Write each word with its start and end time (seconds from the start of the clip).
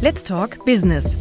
Let's 0.00 0.22
Talk 0.22 0.64
Business. 0.64 1.16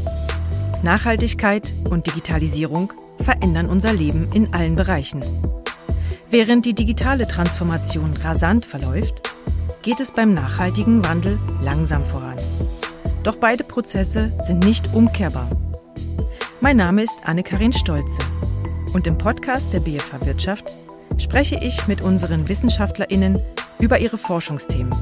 Nachhaltigkeit 0.83 1.73
und 1.89 2.05
Digitalisierung 2.05 2.93
verändern 3.19 3.65
unser 3.65 3.91
Leben 3.91 4.31
in 4.33 4.53
allen 4.53 4.75
Bereichen. 4.75 5.25
Während 6.29 6.63
die 6.63 6.75
digitale 6.75 7.27
Transformation 7.27 8.13
rasant 8.23 8.67
verläuft, 8.67 9.15
geht 9.81 9.99
es 9.99 10.11
beim 10.11 10.35
nachhaltigen 10.35 11.03
Wandel 11.03 11.39
langsam 11.59 12.05
voran. 12.05 12.35
Doch 13.23 13.37
beide 13.37 13.63
Prozesse 13.63 14.31
sind 14.45 14.63
nicht 14.63 14.93
umkehrbar. 14.93 15.49
Mein 16.61 16.77
Name 16.77 17.01
ist 17.01 17.17
Anne-Karin 17.23 17.73
Stolze 17.73 18.21
und 18.93 19.07
im 19.07 19.17
Podcast 19.17 19.73
der 19.73 19.79
BFH 19.79 20.23
Wirtschaft 20.23 20.65
spreche 21.17 21.59
ich 21.63 21.87
mit 21.87 22.01
unseren 22.01 22.47
WissenschaftlerInnen 22.47 23.41
über 23.79 23.97
ihre 23.97 24.19
Forschungsthemen. 24.19 24.93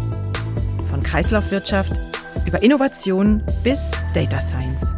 Von 0.90 1.04
Kreislaufwirtschaft 1.04 2.15
über 2.46 2.62
Innovation 2.62 3.44
bis 3.64 3.90
Data 4.14 4.40
Science. 4.40 4.94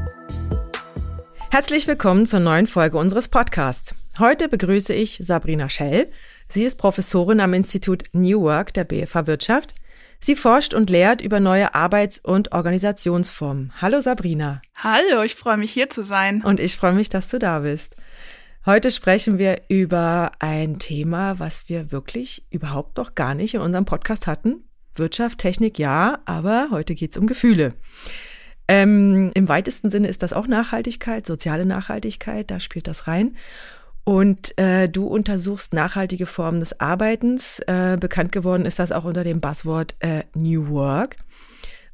Herzlich 1.49 1.88
willkommen 1.88 2.25
zur 2.25 2.41
neuen 2.41 2.67
Folge 2.67 2.97
unseres 2.97 3.29
Podcasts. 3.29 3.95
Heute 4.19 4.49
begrüße 4.49 4.93
ich 4.93 5.21
Sabrina 5.23 5.69
Schell. 5.69 6.11
Sie 6.49 6.63
ist 6.63 6.77
Professorin 6.77 7.39
am 7.39 7.53
Institut 7.53 8.03
New 8.11 8.41
Work 8.41 8.73
der 8.73 8.83
BFH 8.83 9.27
Wirtschaft. 9.27 9.73
Sie 10.19 10.35
forscht 10.35 10.73
und 10.73 10.89
lehrt 10.89 11.21
über 11.21 11.39
neue 11.39 11.73
Arbeits- 11.73 12.19
und 12.19 12.52
Organisationsformen. 12.52 13.71
Hallo 13.81 14.02
Sabrina. 14.02 14.61
Hallo, 14.75 15.21
ich 15.23 15.35
freue 15.35 15.57
mich 15.57 15.71
hier 15.71 15.89
zu 15.89 16.03
sein. 16.03 16.41
Und 16.43 16.59
ich 16.59 16.75
freue 16.75 16.93
mich, 16.93 17.09
dass 17.09 17.29
du 17.29 17.39
da 17.39 17.59
bist. 17.59 17.95
Heute 18.66 18.91
sprechen 18.91 19.38
wir 19.38 19.61
über 19.69 20.31
ein 20.39 20.79
Thema, 20.79 21.39
was 21.39 21.69
wir 21.69 21.93
wirklich 21.93 22.45
überhaupt 22.49 22.97
noch 22.97 23.16
gar 23.16 23.35
nicht 23.35 23.53
in 23.53 23.61
unserem 23.61 23.85
Podcast 23.85 24.27
hatten. 24.27 24.66
Wirtschaft, 24.99 25.39
Technik 25.39 25.79
ja, 25.79 26.19
aber 26.25 26.69
heute 26.71 26.95
geht 26.95 27.11
es 27.11 27.17
um 27.17 27.27
Gefühle. 27.27 27.73
Ähm, 28.67 29.31
Im 29.33 29.47
weitesten 29.47 29.89
Sinne 29.89 30.08
ist 30.08 30.23
das 30.23 30.33
auch 30.33 30.47
Nachhaltigkeit, 30.47 31.25
soziale 31.25 31.66
Nachhaltigkeit, 31.66 32.52
da 32.52 32.59
spielt 32.59 32.88
das 32.88 33.07
rein. 33.07 33.38
Und 34.03 34.57
äh, 34.57 34.88
du 34.88 35.05
untersuchst 35.05 35.73
nachhaltige 35.73 36.25
Formen 36.25 36.61
des 36.61 36.80
Arbeitens. 36.80 37.59
Äh, 37.67 37.97
bekannt 37.99 38.31
geworden 38.31 38.66
ist 38.66 38.80
das 38.80 38.94
auch 38.94 39.03
unter 39.03 39.23
dem 39.23 39.41
Buzzword 39.41 39.95
äh, 39.99 40.23
New 40.33 40.69
Work. 40.69 41.17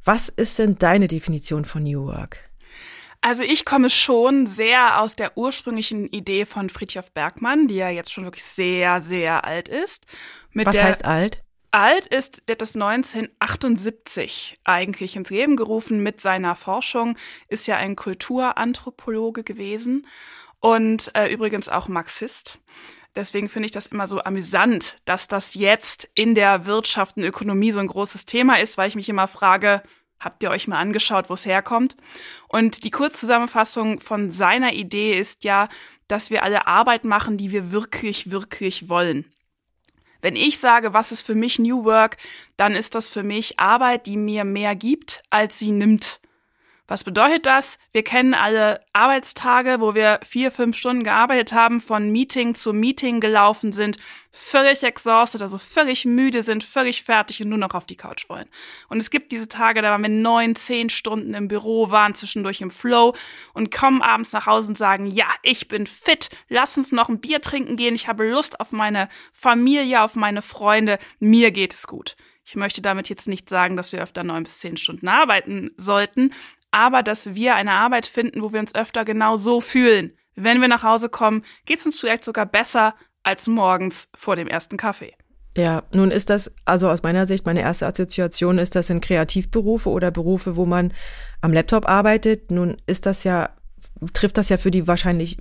Was 0.03 0.30
ist 0.30 0.59
denn 0.59 0.75
deine 0.75 1.08
Definition 1.08 1.66
von 1.66 1.83
New 1.83 2.06
Work? 2.06 2.39
Also 3.22 3.41
ich 3.41 3.66
komme 3.66 3.89
schon 3.89 4.47
sehr 4.47 5.02
aus 5.02 5.16
der 5.16 5.38
ursprünglichen 5.38 6.08
Idee 6.08 6.45
von 6.45 6.69
Friedhof 6.69 7.11
Bergmann, 7.11 7.67
die 7.67 7.75
ja 7.75 7.89
jetzt 7.89 8.11
schon 8.11 8.25
wirklich 8.25 8.44
sehr, 8.44 9.02
sehr 9.02 9.45
alt 9.45 9.69
ist. 9.69 10.06
Was 10.53 10.81
heißt 10.81 11.06
alt? 11.06 11.42
Alt 11.73 12.07
ist, 12.07 12.43
der 12.47 12.55
das 12.55 12.75
1978 12.75 14.55
eigentlich 14.63 15.16
ins 15.16 15.29
Leben 15.29 15.55
gerufen 15.55 16.03
mit 16.03 16.21
seiner 16.21 16.55
Forschung, 16.55 17.17
ist 17.47 17.67
ja 17.67 17.77
ein 17.77 17.95
Kulturanthropologe 17.95 19.43
gewesen 19.43 20.07
und 20.59 21.11
äh, 21.16 21.31
übrigens 21.31 21.69
auch 21.69 21.88
Marxist. 21.88 22.59
Deswegen 23.16 23.49
finde 23.49 23.67
ich 23.67 23.71
das 23.71 23.88
immer 23.88 24.07
so 24.07 24.23
amüsant, 24.23 24.97
dass 25.05 25.27
das 25.27 25.53
jetzt 25.53 26.09
in 26.16 26.35
der 26.35 26.66
Wirtschaft 26.66 27.17
und 27.17 27.23
Ökonomie 27.23 27.71
so 27.71 27.79
ein 27.79 27.88
großes 27.88 28.25
Thema 28.25 28.59
ist, 28.59 28.77
weil 28.77 28.89
ich 28.89 28.95
mich 28.95 29.09
immer 29.09 29.27
frage, 29.27 29.83
habt 30.19 30.41
ihr 30.41 30.49
euch 30.49 30.67
mal 30.67 30.79
angeschaut, 30.79 31.29
wo 31.29 31.33
es 31.33 31.45
herkommt? 31.45 31.95
Und 32.47 32.83
die 32.83 32.91
Kurzzusammenfassung 32.91 33.99
von 33.99 34.31
seiner 34.31 34.73
Idee 34.73 35.13
ist 35.13 35.44
ja, 35.44 35.69
dass 36.07 36.29
wir 36.29 36.44
alle 36.44 36.66
Arbeit 36.66 37.05
machen, 37.05 37.38
die 37.38 37.51
wir 37.51 37.71
wirklich, 37.71 38.31
wirklich 38.31 38.89
wollen. 38.89 39.25
Wenn 40.23 40.38
ich 40.38 40.57
sage, 40.57 40.93
was 40.93 41.11
ist 41.11 41.21
für 41.25 41.35
mich 41.35 41.59
New 41.59 41.83
Work, 41.83 42.16
dann 42.55 42.75
ist 42.75 42.95
das 42.95 43.09
für 43.09 43.23
mich 43.23 43.59
Arbeit, 43.59 44.05
die 44.05 44.16
mir 44.16 44.45
mehr 44.45 44.73
gibt, 44.73 45.21
als 45.29 45.59
sie 45.59 45.71
nimmt. 45.71 46.21
Was 46.86 47.06
bedeutet 47.06 47.45
das? 47.45 47.80
Wir 47.94 48.03
kennen 48.03 48.34
alle 48.34 48.81
Arbeitstage, 48.92 49.78
wo 49.80 49.95
wir 49.95 50.20
vier, 50.22 50.52
fünf 50.52 50.76
Stunden 50.76 51.03
gearbeitet 51.03 51.53
haben, 51.53 51.80
von 51.80 52.12
Meeting 52.12 52.56
zu 52.56 52.74
Meeting 52.74 53.22
gelaufen 53.22 53.72
sind, 53.72 53.97
völlig 54.31 54.84
exhausted, 54.84 55.41
also 55.41 55.57
völlig 55.57 56.03
müde 56.03 56.41
sind, 56.41 56.62
völlig 56.62 57.03
fertig 57.03 57.41
und 57.41 57.47
nur 57.50 57.57
noch 57.57 57.74
auf 57.74 57.85
die 57.85 57.96
Couch 57.96 58.28
wollen. 58.28 58.50
Und 58.90 58.97
es 58.97 59.12
gibt 59.12 59.31
diese 59.31 59.47
Tage, 59.47 59.81
da 59.81 59.91
waren 59.91 60.02
wir 60.02 60.09
neun, 60.09 60.56
zehn 60.56 60.90
Stunden 60.90 61.34
im 61.35 61.47
Büro, 61.47 61.90
waren 61.90 62.16
zwischendurch 62.16 62.59
im 62.59 62.72
Flow 62.72 63.16
und 63.53 63.72
kommen 63.72 64.02
abends 64.02 64.34
nach 64.34 64.46
Hause 64.46 64.68
und 64.68 64.78
sagen, 64.78 65.07
ja, 65.07 65.28
ich 65.41 65.69
bin 65.69 65.88
fit, 65.88 66.31
lass 66.50 66.78
uns 66.78 66.91
noch 66.91 67.07
ein 67.07 67.22
Bier 67.22 67.40
trinken 67.40 67.78
gehen, 67.78 67.96
ich 67.96 68.09
habe 68.09 68.30
Lust 68.30 68.59
auf 68.59 68.74
meine 68.74 69.07
Familie, 69.31 70.02
auf 70.02 70.18
meine 70.18 70.41
Freunde, 70.41 71.00
mir 71.19 71.52
geht 71.52 71.74
es 71.74 71.88
gut. 71.88 72.18
Ich 72.46 72.57
möchte 72.57 72.81
damit 72.81 73.07
jetzt 73.07 73.30
nicht 73.30 73.47
sagen, 73.47 73.78
dass 73.78 73.94
wir 73.94 74.02
öfter 74.02 74.25
neun 74.25 74.44
bis 74.44 74.59
zehn 74.59 74.75
Stunden 74.75 75.07
arbeiten 75.07 75.72
sollten, 75.78 76.31
aber 76.73 77.03
dass 77.03 77.35
wir 77.35 77.56
eine 77.56 77.72
Arbeit 77.72 78.06
finden, 78.06 78.41
wo 78.41 78.51
wir 78.51 78.59
uns 78.59 78.75
öfter 78.75 79.06
genau 79.06 79.38
so 79.38 79.61
fühlen. 79.61 80.13
Wenn 80.35 80.59
wir 80.59 80.67
nach 80.67 80.84
Hause 80.84 81.07
kommen, 81.07 81.44
geht 81.66 81.78
es 81.79 81.85
uns 81.85 82.00
vielleicht 82.00 82.23
sogar 82.23 82.47
besser 82.47 82.95
als 83.22 83.47
morgens 83.47 84.09
vor 84.16 84.35
dem 84.35 84.47
ersten 84.47 84.75
Kaffee. 84.75 85.13
Ja, 85.56 85.83
nun 85.94 86.09
ist 86.09 86.31
das, 86.31 86.51
also 86.66 86.89
aus 86.89 87.03
meiner 87.03 87.28
Sicht, 87.28 87.45
meine 87.45 87.62
erste 87.62 87.85
Assoziation 87.85 88.57
ist 88.57 88.75
das 88.75 88.89
in 88.89 89.01
Kreativberufe 89.01 89.89
oder 89.89 90.09
Berufe, 90.09 90.57
wo 90.57 90.66
man 90.66 90.94
am 91.41 91.53
Laptop 91.53 91.88
arbeitet. 91.88 92.50
Nun 92.50 92.78
ist 92.88 93.06
das 93.06 93.23
ja, 93.23 93.51
trifft 94.13 94.39
das 94.39 94.50
ja 94.50 94.57
für 94.57 94.72
die 94.72 94.88
wahrscheinlich 94.88 95.38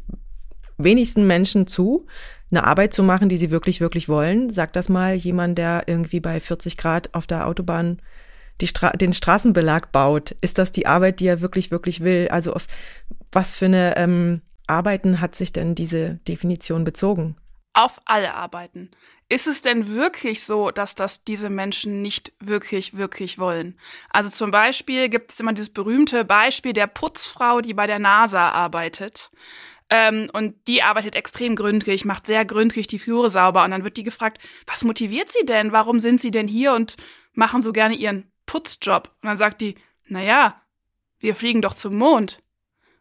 wenigsten 0.76 1.26
Menschen 1.26 1.66
zu, 1.66 2.06
eine 2.50 2.64
Arbeit 2.64 2.92
zu 2.92 3.02
machen, 3.02 3.30
die 3.30 3.38
sie 3.38 3.50
wirklich, 3.50 3.80
wirklich 3.80 4.10
wollen. 4.10 4.50
Sagt 4.50 4.76
das 4.76 4.90
mal 4.90 5.14
jemand, 5.14 5.56
der 5.56 5.84
irgendwie 5.86 6.20
bei 6.20 6.38
40 6.40 6.76
Grad 6.76 7.14
auf 7.14 7.26
der 7.26 7.46
Autobahn 7.46 8.02
Stra 8.66 8.90
den 8.90 9.12
Straßenbelag 9.12 9.92
baut, 9.92 10.32
ist 10.40 10.58
das 10.58 10.72
die 10.72 10.86
Arbeit, 10.86 11.20
die 11.20 11.26
er 11.26 11.40
wirklich, 11.40 11.70
wirklich 11.70 12.00
will? 12.00 12.28
Also 12.30 12.52
auf 12.52 12.66
was 13.30 13.56
für 13.56 13.66
eine 13.66 13.96
ähm, 13.96 14.42
Arbeiten 14.66 15.20
hat 15.20 15.34
sich 15.34 15.52
denn 15.52 15.74
diese 15.74 16.16
Definition 16.28 16.84
bezogen? 16.84 17.36
Auf 17.74 18.00
alle 18.04 18.34
Arbeiten. 18.34 18.90
Ist 19.28 19.46
es 19.46 19.62
denn 19.62 19.88
wirklich 19.88 20.44
so, 20.44 20.70
dass 20.70 20.94
das 20.94 21.24
diese 21.24 21.48
Menschen 21.48 22.02
nicht 22.02 22.34
wirklich, 22.38 22.98
wirklich 22.98 23.38
wollen? 23.38 23.78
Also 24.10 24.28
zum 24.28 24.50
Beispiel 24.50 25.08
gibt 25.08 25.32
es 25.32 25.40
immer 25.40 25.54
dieses 25.54 25.72
berühmte 25.72 26.26
Beispiel 26.26 26.74
der 26.74 26.86
Putzfrau, 26.86 27.62
die 27.62 27.72
bei 27.72 27.86
der 27.86 27.98
NASA 27.98 28.50
arbeitet. 28.50 29.30
Ähm, 29.88 30.30
und 30.32 30.54
die 30.68 30.82
arbeitet 30.82 31.14
extrem 31.14 31.56
gründlich, 31.56 32.04
macht 32.04 32.26
sehr 32.26 32.44
gründlich 32.44 32.88
die 32.88 32.98
Flure 32.98 33.30
sauber. 33.30 33.64
Und 33.64 33.70
dann 33.70 33.84
wird 33.84 33.96
die 33.96 34.04
gefragt, 34.04 34.38
was 34.66 34.84
motiviert 34.84 35.32
sie 35.32 35.46
denn? 35.46 35.72
Warum 35.72 36.00
sind 36.00 36.20
sie 36.20 36.30
denn 36.30 36.48
hier 36.48 36.74
und 36.74 36.96
machen 37.34 37.62
so 37.62 37.72
gerne 37.72 37.94
ihren 37.94 38.31
Putzjob. 38.46 39.08
Und 39.22 39.28
dann 39.28 39.36
sagt 39.36 39.60
die, 39.60 39.76
na 40.06 40.22
ja, 40.22 40.60
wir 41.18 41.34
fliegen 41.34 41.62
doch 41.62 41.74
zum 41.74 41.96
Mond. 41.96 42.42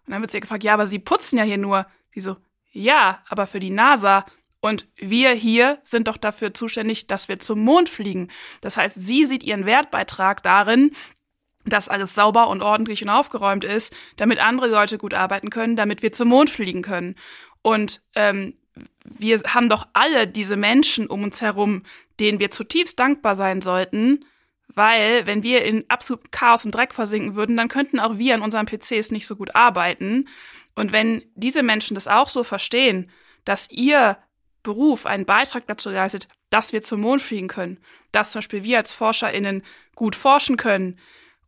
Und 0.06 0.13
dann 0.13 0.22
wird 0.22 0.31
sie 0.31 0.40
gefragt, 0.40 0.63
ja, 0.63 0.74
aber 0.74 0.88
Sie 0.88 1.00
putzen 1.00 1.38
ja 1.38 1.44
hier 1.44 1.57
nur. 1.57 1.85
Die 2.16 2.22
so, 2.22 2.38
ja, 2.72 3.24
aber 3.29 3.47
für 3.47 3.59
die 3.59 3.69
NASA. 3.69 4.25
Und 4.62 4.88
wir 4.96 5.31
hier 5.31 5.79
sind 5.84 6.07
doch 6.07 6.18
dafür 6.18 6.53
zuständig, 6.53 7.07
dass 7.07 7.28
wir 7.28 7.40
zum 7.40 7.62
Mond 7.62 7.90
fliegen. 7.90 8.29
Das 8.62 8.78
heißt, 8.78 8.96
sie 8.96 9.25
sieht 9.25 9.44
ihren 9.44 9.66
Wertbeitrag 9.66 10.44
darin, 10.44 10.91
dass 11.66 11.90
alles 11.90 12.13
sauber 12.13 12.47
und 12.47 12.62
ordentlich 12.62 13.02
und 13.03 13.09
aufgeräumt 13.09 13.66
ist, 13.66 13.96
damit 14.18 14.40
andere 14.40 14.68
Leute 14.68 14.97
gut 14.97 15.13
arbeiten 15.13 15.50
können, 15.50 15.75
damit 15.75 16.03
wir 16.03 16.12
zum 16.12 16.29
Mond 16.29 16.50
fliegen 16.50 16.84
können. 16.84 17.16
Und 17.63 18.02
ähm, 18.16 18.56
wir 19.03 19.41
haben 19.47 19.69
doch 19.69 19.88
alle 19.94 20.28
diese 20.28 20.56
Menschen 20.56 21.08
um 21.08 21.23
uns 21.23 21.41
herum, 21.41 21.84
denen 22.19 22.40
wir 22.40 22.52
zutiefst 22.52 23.00
dankbar 23.00 23.35
sein 23.35 23.62
sollten, 23.62 24.25
weil, 24.76 25.26
wenn 25.28 25.44
wir 25.44 25.64
in 25.64 25.86
absolut 25.90 26.32
Chaos 26.32 26.66
und 26.66 26.74
Dreck 26.74 26.94
versinken 26.94 27.36
würden, 27.36 27.58
dann 27.58 27.68
könnten 27.68 28.00
auch 28.00 28.18
wir 28.18 28.36
an 28.36 28.42
unseren 28.42 28.66
PCs 28.66 29.12
nicht 29.12 29.28
so 29.28 29.36
gut 29.36 29.56
arbeiten. 29.56 30.28
Und 30.76 30.92
wenn 30.92 31.24
diese 31.36 31.64
Menschen 31.64 31.96
das 31.96 32.08
auch 32.08 32.30
so 32.30 32.44
verstehen, 32.44 33.09
dass 33.46 33.70
ihr 33.70 34.18
Beruf 34.64 35.06
einen 35.06 35.26
Beitrag 35.26 35.66
dazu 35.68 35.90
leistet, 35.90 36.28
dass 36.50 36.74
wir 36.74 36.82
zum 36.82 37.02
Mond 37.02 37.22
fliegen 37.22 37.48
können, 37.48 37.80
dass 38.12 38.32
zum 38.32 38.40
Beispiel 38.40 38.64
wir 38.64 38.78
als 38.78 38.92
ForscherInnen 38.92 39.64
gut 39.96 40.16
forschen 40.16 40.58
können 40.58 41.00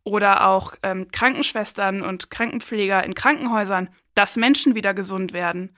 oder 0.02 0.48
auch 0.48 0.74
ähm, 0.82 1.08
Krankenschwestern 1.12 2.02
und 2.02 2.30
Krankenpfleger 2.30 3.04
in 3.04 3.14
Krankenhäusern, 3.14 3.88
dass 4.14 4.36
Menschen 4.36 4.74
wieder 4.74 4.94
gesund 4.94 5.32
werden, 5.32 5.76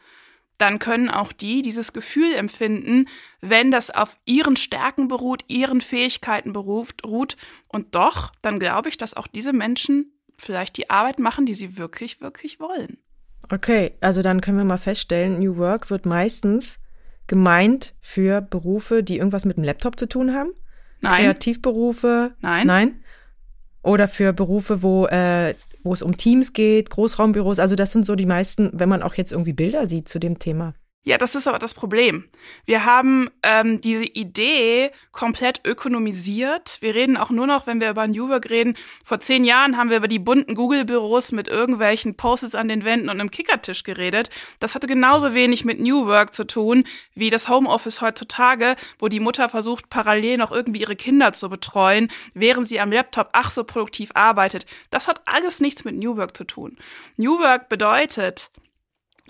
dann 0.58 0.79
können 0.79 1.11
auch 1.11 1.32
die 1.32 1.62
dieses 1.62 1.93
Gefühl 1.93 2.35
empfinden, 2.35 3.08
wenn 3.41 3.70
das 3.70 3.91
auf 3.91 4.19
ihren 4.25 4.56
Stärken 4.56 5.08
beruht, 5.08 5.44
ihren 5.49 5.81
Fähigkeiten 5.81 6.53
beruft, 6.53 7.05
ruht. 7.05 7.37
Und 7.69 7.94
doch, 7.94 8.32
dann 8.43 8.58
glaube 8.58 8.88
ich, 8.88 8.97
dass 8.97 9.14
auch 9.14 9.26
diese 9.26 9.53
Menschen 9.53 10.12
vielleicht 10.37 10.76
die 10.76 10.91
Arbeit 10.91 11.19
machen, 11.19 11.47
die 11.47 11.55
sie 11.55 11.79
wirklich, 11.79 12.20
wirklich 12.20 12.61
wollen. 12.61 12.99
Okay, 13.53 13.93
also 14.00 14.23
dann 14.23 14.41
können 14.41 14.58
wir 14.58 14.64
mal 14.64 14.79
feststellen, 14.79 15.38
New 15.38 15.56
Work 15.56 15.91
wird 15.91 16.06
meistens 16.06 16.79
gemeint 17.26 17.94
für 18.00 18.41
Berufe, 18.41 19.03
die 19.03 19.19
irgendwas 19.19 19.44
mit 19.44 19.56
dem 19.56 19.64
Laptop 19.64 19.99
zu 19.99 20.06
tun 20.06 20.35
haben. 20.35 20.50
Nein. 21.00 21.23
Kreativberufe. 21.23 22.35
Nein. 22.41 22.67
Nein. 22.67 23.00
Oder 23.82 24.08
für 24.08 24.32
Berufe, 24.32 24.82
wo 24.82 25.06
äh, 25.06 25.55
wo 25.86 25.94
es 25.94 26.02
um 26.02 26.16
Teams 26.16 26.52
geht, 26.52 26.90
Großraumbüros. 26.90 27.58
Also 27.58 27.76
das 27.76 27.92
sind 27.92 28.04
so 28.04 28.14
die 28.16 28.26
meisten, 28.26 28.70
wenn 28.74 28.90
man 28.90 29.02
auch 29.02 29.14
jetzt 29.14 29.32
irgendwie 29.32 29.54
Bilder 29.54 29.86
sieht 29.86 30.08
zu 30.08 30.18
dem 30.18 30.38
Thema. 30.38 30.74
Ja, 31.08 31.19
das 31.19 31.37
ist 31.37 31.47
aber 31.47 31.61
das 31.61 31.73
Problem. 31.73 32.25
Wir 32.64 32.85
haben 32.85 33.31
ähm, 33.44 33.81
diese 33.81 34.05
Idee 34.05 34.91
komplett 35.12 35.61
ökonomisiert. 35.64 36.79
Wir 36.81 36.97
reden 36.97 37.17
auch 37.17 37.31
nur 37.31 37.47
noch, 37.47 37.69
wenn 37.69 37.81
wir 37.81 37.91
über 37.91 38.08
New 38.08 38.29
Work 38.29 38.50
reden. 38.50 38.76
Vor 39.05 39.20
zehn 39.20 39.44
Jahren 39.44 39.76
haben 39.76 39.88
wir 39.88 39.99
über 39.99 40.08
die 40.08 40.19
bunten 40.19 40.56
Google-Büros 40.56 41.31
mit 41.31 41.47
irgendwelchen 41.47 42.17
Post-its 42.17 42.56
an 42.56 42.67
den 42.67 42.85
Wänden 42.85 43.08
und 43.08 43.20
einem 43.20 43.31
Kickertisch 43.31 43.85
geredet. 43.85 44.31
Das 44.58 44.75
hatte 44.75 44.88
genauso 44.88 45.32
wenig 45.32 45.64
mit 45.64 45.79
New 45.79 46.06
Work 46.06 46.35
zu 46.35 46.44
tun 46.44 46.82
wie 47.14 47.31
das 47.31 47.49
Homeoffice 47.49 48.00
heutzutage, 48.00 48.75
wo 48.99 49.06
die 49.06 49.20
Mutter 49.20 49.49
versucht, 49.49 49.88
parallel 49.88 50.38
noch 50.38 50.50
irgendwie 50.50 50.81
ihre 50.81 50.97
Kinder 50.97 51.32
zu 51.32 51.49
betreuen, 51.49 52.11
während 52.35 52.67
sie 52.67 52.81
am 52.81 52.91
Laptop 52.91 53.29
ach 53.31 53.53
so 53.53 53.62
produktiv 53.62 54.11
arbeitet. 54.14 54.67
Das 54.91 55.06
hat 55.06 55.20
alles 55.25 55.61
nichts 55.61 55.85
mit 55.85 55.94
New 55.94 56.17
Work 56.17 56.37
zu 56.37 56.43
tun. 56.43 56.76
New 57.17 57.38
Work 57.38 57.69
bedeutet, 57.69 58.50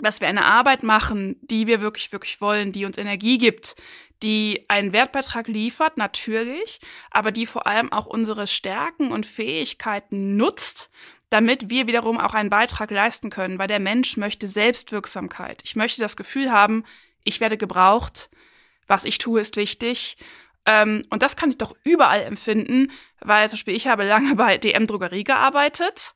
dass 0.00 0.20
wir 0.20 0.28
eine 0.28 0.44
Arbeit 0.44 0.82
machen, 0.82 1.36
die 1.42 1.66
wir 1.66 1.80
wirklich, 1.80 2.12
wirklich 2.12 2.40
wollen, 2.40 2.72
die 2.72 2.84
uns 2.84 2.98
Energie 2.98 3.38
gibt, 3.38 3.76
die 4.22 4.64
einen 4.68 4.92
Wertbeitrag 4.92 5.48
liefert, 5.48 5.96
natürlich, 5.96 6.80
aber 7.10 7.32
die 7.32 7.46
vor 7.46 7.66
allem 7.66 7.92
auch 7.92 8.06
unsere 8.06 8.46
Stärken 8.46 9.12
und 9.12 9.26
Fähigkeiten 9.26 10.36
nutzt, 10.36 10.90
damit 11.28 11.70
wir 11.70 11.86
wiederum 11.86 12.18
auch 12.18 12.34
einen 12.34 12.50
Beitrag 12.50 12.90
leisten 12.90 13.30
können, 13.30 13.58
weil 13.58 13.68
der 13.68 13.80
Mensch 13.80 14.16
möchte 14.16 14.46
Selbstwirksamkeit. 14.46 15.62
Ich 15.64 15.76
möchte 15.76 16.00
das 16.00 16.16
Gefühl 16.16 16.50
haben, 16.52 16.84
ich 17.24 17.40
werde 17.40 17.56
gebraucht, 17.56 18.30
was 18.86 19.04
ich 19.04 19.18
tue, 19.18 19.40
ist 19.40 19.56
wichtig. 19.56 20.16
Ähm, 20.64 21.04
und 21.10 21.22
das 21.22 21.36
kann 21.36 21.50
ich 21.50 21.58
doch 21.58 21.74
überall 21.84 22.22
empfinden, 22.22 22.92
weil 23.20 23.48
zum 23.48 23.56
Beispiel 23.56 23.74
ich 23.74 23.88
habe 23.88 24.04
lange 24.04 24.36
bei 24.36 24.58
DM 24.58 24.86
Drogerie 24.86 25.24
gearbeitet 25.24 26.14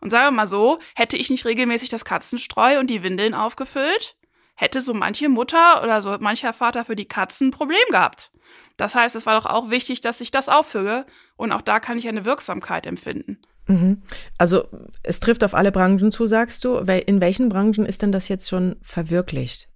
und 0.00 0.10
sagen 0.10 0.26
wir 0.26 0.42
mal 0.42 0.46
so, 0.46 0.78
hätte 0.94 1.16
ich 1.16 1.30
nicht 1.30 1.44
regelmäßig 1.44 1.88
das 1.88 2.04
Katzenstreu 2.04 2.78
und 2.78 2.88
die 2.88 3.02
Windeln 3.02 3.34
aufgefüllt, 3.34 4.16
hätte 4.54 4.80
so 4.80 4.94
manche 4.94 5.28
Mutter 5.28 5.82
oder 5.82 6.02
so 6.02 6.16
mancher 6.18 6.52
Vater 6.52 6.84
für 6.84 6.96
die 6.96 7.08
Katzen 7.08 7.48
ein 7.48 7.50
Problem 7.52 7.78
gehabt. 7.90 8.30
Das 8.76 8.94
heißt, 8.94 9.16
es 9.16 9.26
war 9.26 9.40
doch 9.40 9.46
auch 9.46 9.70
wichtig, 9.70 10.00
dass 10.00 10.20
ich 10.20 10.30
das 10.30 10.48
auffülle 10.48 11.06
und 11.36 11.52
auch 11.52 11.62
da 11.62 11.80
kann 11.80 11.98
ich 11.98 12.08
eine 12.08 12.24
Wirksamkeit 12.24 12.86
empfinden. 12.86 13.38
Mhm. 13.66 14.02
Also 14.38 14.68
es 15.02 15.20
trifft 15.20 15.42
auf 15.42 15.54
alle 15.54 15.72
Branchen 15.72 16.12
zu, 16.12 16.26
sagst 16.26 16.64
du. 16.64 16.76
In 16.78 17.20
welchen 17.20 17.48
Branchen 17.48 17.86
ist 17.86 18.02
denn 18.02 18.12
das 18.12 18.28
jetzt 18.28 18.48
schon 18.48 18.76
verwirklicht? 18.82 19.68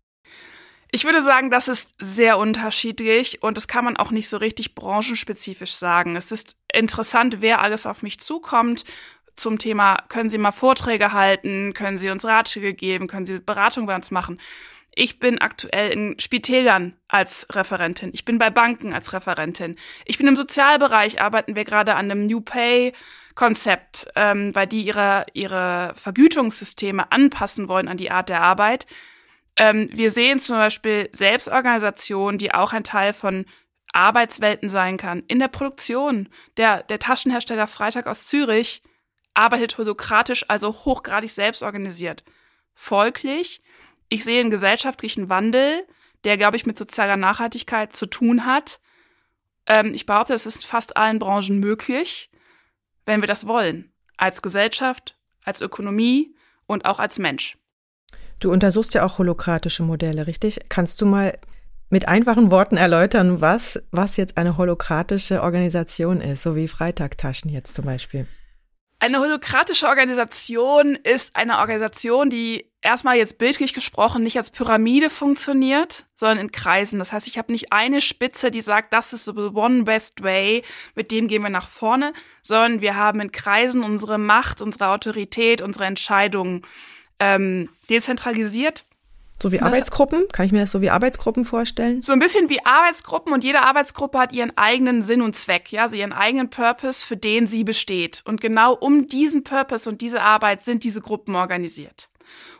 Ich 0.93 1.05
würde 1.05 1.23
sagen, 1.23 1.51
das 1.51 1.69
ist 1.69 1.95
sehr 1.99 2.37
unterschiedlich 2.37 3.43
und 3.43 3.57
das 3.57 3.69
kann 3.69 3.85
man 3.85 3.97
auch 3.97 4.11
nicht 4.11 4.29
so 4.29 4.37
richtig 4.37 4.75
branchenspezifisch 4.75 5.75
sagen. 5.75 6.17
Es 6.17 6.33
ist 6.33 6.57
interessant, 6.73 7.37
wer 7.41 7.61
alles 7.61 7.87
auf 7.87 8.03
mich 8.03 8.19
zukommt 8.19 8.85
zum 9.37 9.59
Thema, 9.59 10.05
können 10.09 10.31
Sie 10.31 10.39
mal 10.39 10.53
Vorträge 10.53 11.13
halten, 11.13 11.75
können 11.75 11.99
Sie 11.99 12.11
uns 12.11 12.25
Ratschläge 12.25 12.75
geben, 12.75 13.07
können 13.07 13.27
Sie 13.27 13.39
Beratung 13.39 13.87
bei 13.87 13.95
uns 13.95 14.11
machen. 14.11 14.41
Ich 14.95 15.19
bin 15.21 15.39
aktuell 15.39 15.93
in 15.93 16.19
Spitälern 16.19 16.97
als 17.09 17.47
Referentin. 17.51 18.11
Ich 18.13 18.25
bin 18.25 18.39
bei 18.39 18.51
Banken 18.51 18.93
als 18.93 19.13
Referentin. 19.13 19.77
Ich 20.05 20.19
bin 20.19 20.27
im 20.27 20.37
Sozialbereich, 20.37 21.21
arbeiten 21.21 21.55
wir 21.55 21.65
gerade 21.65 21.95
an 21.95 22.11
einem 22.11 22.27
New 22.27 22.41
Pay 22.41 22.93
Konzept, 23.35 24.09
ähm, 24.17 24.55
weil 24.55 24.67
die 24.67 24.83
ihre, 24.83 25.27
ihre 25.33 25.93
Vergütungssysteme 25.95 27.11
anpassen 27.13 27.69
wollen 27.69 27.89
an 27.89 27.97
die 27.97 28.11
Art 28.11 28.29
der 28.29 28.43
Arbeit. 28.43 28.87
Ähm, 29.57 29.89
wir 29.93 30.11
sehen 30.11 30.39
zum 30.39 30.57
Beispiel 30.57 31.09
Selbstorganisationen, 31.13 32.39
die 32.39 32.53
auch 32.53 32.73
ein 32.73 32.85
Teil 32.85 33.13
von 33.13 33.47
Arbeitswelten 33.93 34.69
sein 34.69 34.97
kann. 34.97 35.23
In 35.27 35.39
der 35.39 35.49
Produktion. 35.49 36.29
Der, 36.57 36.83
der 36.83 36.99
Taschenhersteller 36.99 37.67
Freitag 37.67 38.07
aus 38.07 38.27
Zürich 38.27 38.83
arbeitet 39.35 39.79
holokratisch, 39.79 40.45
also 40.49 40.73
hochgradig 40.85 41.31
selbstorganisiert. 41.31 42.25
Folglich, 42.75 43.63
ich 44.09 44.25
sehe 44.25 44.41
einen 44.41 44.51
gesellschaftlichen 44.51 45.29
Wandel, 45.29 45.87
der, 46.25 46.37
glaube 46.37 46.57
ich, 46.57 46.67
mit 46.67 46.77
sozialer 46.77 47.17
Nachhaltigkeit 47.17 47.95
zu 47.95 48.07
tun 48.07 48.45
hat. 48.45 48.81
Ähm, 49.67 49.93
ich 49.95 50.07
behaupte, 50.07 50.35
es 50.35 50.47
ist 50.47 50.67
fast 50.67 50.97
allen 50.97 51.19
Branchen 51.19 51.59
möglich, 51.59 52.31
wenn 53.07 53.21
wir 53.21 53.29
das 53.29 53.47
wollen. 53.47 53.93
Als 54.17 54.43
Gesellschaft, 54.43 55.17
als 55.45 55.61
Ökonomie 55.61 56.35
und 56.67 56.85
auch 56.85 56.99
als 56.99 57.19
Mensch. 57.19 57.57
Du 58.39 58.51
untersuchst 58.51 58.95
ja 58.95 59.05
auch 59.05 59.19
holokratische 59.19 59.83
Modelle, 59.83 60.27
richtig? 60.27 60.61
Kannst 60.69 61.01
du 61.01 61.07
mal 61.07 61.39
mit 61.91 62.09
einfachen 62.09 62.51
Worten 62.51 62.77
erläutern, 62.77 63.41
was, 63.41 63.83
was 63.91 64.17
jetzt 64.17 64.37
eine 64.37 64.57
holokratische 64.57 65.43
Organisation 65.43 66.21
ist, 66.21 66.43
so 66.43 66.57
wie 66.57 66.69
Freitagtaschen 66.69 67.51
jetzt 67.51 67.75
zum 67.75 67.85
Beispiel? 67.85 68.27
Eine 69.03 69.21
holokratische 69.21 69.89
Organisation 69.89 70.95
ist 70.95 71.35
eine 71.35 71.59
Organisation, 71.59 72.29
die 72.29 72.71
erstmal 72.83 73.17
jetzt 73.17 73.39
bildlich 73.39 73.73
gesprochen 73.73 74.23
nicht 74.23 74.37
als 74.37 74.51
Pyramide 74.51 75.09
funktioniert, 75.09 76.05
sondern 76.15 76.39
in 76.39 76.53
Kreisen. 76.53 76.99
Das 76.99 77.11
heißt, 77.11 77.27
ich 77.27 77.39
habe 77.39 77.51
nicht 77.51 77.73
eine 77.73 78.03
Spitze, 78.03 78.51
die 78.51 78.61
sagt, 78.61 78.93
das 78.93 79.15
ist 79.15 79.25
the 79.25 79.33
one 79.33 79.85
best 79.85 80.23
way, 80.23 80.63
mit 80.95 81.13
dem 81.13 81.29
gehen 81.29 81.43
wir 81.43 81.49
nach 81.49 81.69
vorne, 81.69 82.13
sondern 82.43 82.83
wir 82.83 82.95
haben 82.95 83.21
in 83.21 83.33
Kreisen 83.33 83.83
unsere 83.83 84.19
Macht, 84.19 84.61
unsere 84.61 84.89
Autorität, 84.89 85.63
unsere 85.63 85.87
Entscheidungen 85.87 86.61
ähm, 87.19 87.71
dezentralisiert 87.89 88.85
so 89.43 89.53
wie 89.53 89.61
Arbeitsgruppen? 89.61 90.29
Kann 90.33 90.47
ich 90.47 90.53
mir 90.53 90.61
das 90.61 90.71
so 90.71 90.81
wie 90.81 90.91
Arbeitsgruppen 90.91 91.45
vorstellen? 91.45 92.03
So 92.03 92.13
ein 92.13 92.19
bisschen 92.19 92.49
wie 92.49 92.65
Arbeitsgruppen 92.65 93.33
und 93.33 93.45
jede 93.45 93.63
Arbeitsgruppe 93.63 94.19
hat 94.19 94.33
ihren 94.33 94.57
eigenen 94.57 95.03
Sinn 95.03 95.23
und 95.23 95.35
Zweck, 95.35 95.73
ja, 95.73 95.83
also 95.83 95.97
ihren 95.97 96.13
eigenen 96.13 96.51
Purpose, 96.51 97.07
für 97.07 97.17
den 97.17 97.47
sie 97.47 97.65
besteht. 97.65 98.23
Und 98.27 98.41
genau 98.41 98.75
um 98.75 99.07
diesen 99.07 99.45
Purpose 99.45 99.89
und 99.89 100.01
diese 100.01 100.21
Arbeit 100.21 100.65
sind 100.65 100.85
diese 100.85 101.01
Gruppen 101.01 101.35
organisiert. 101.35 102.09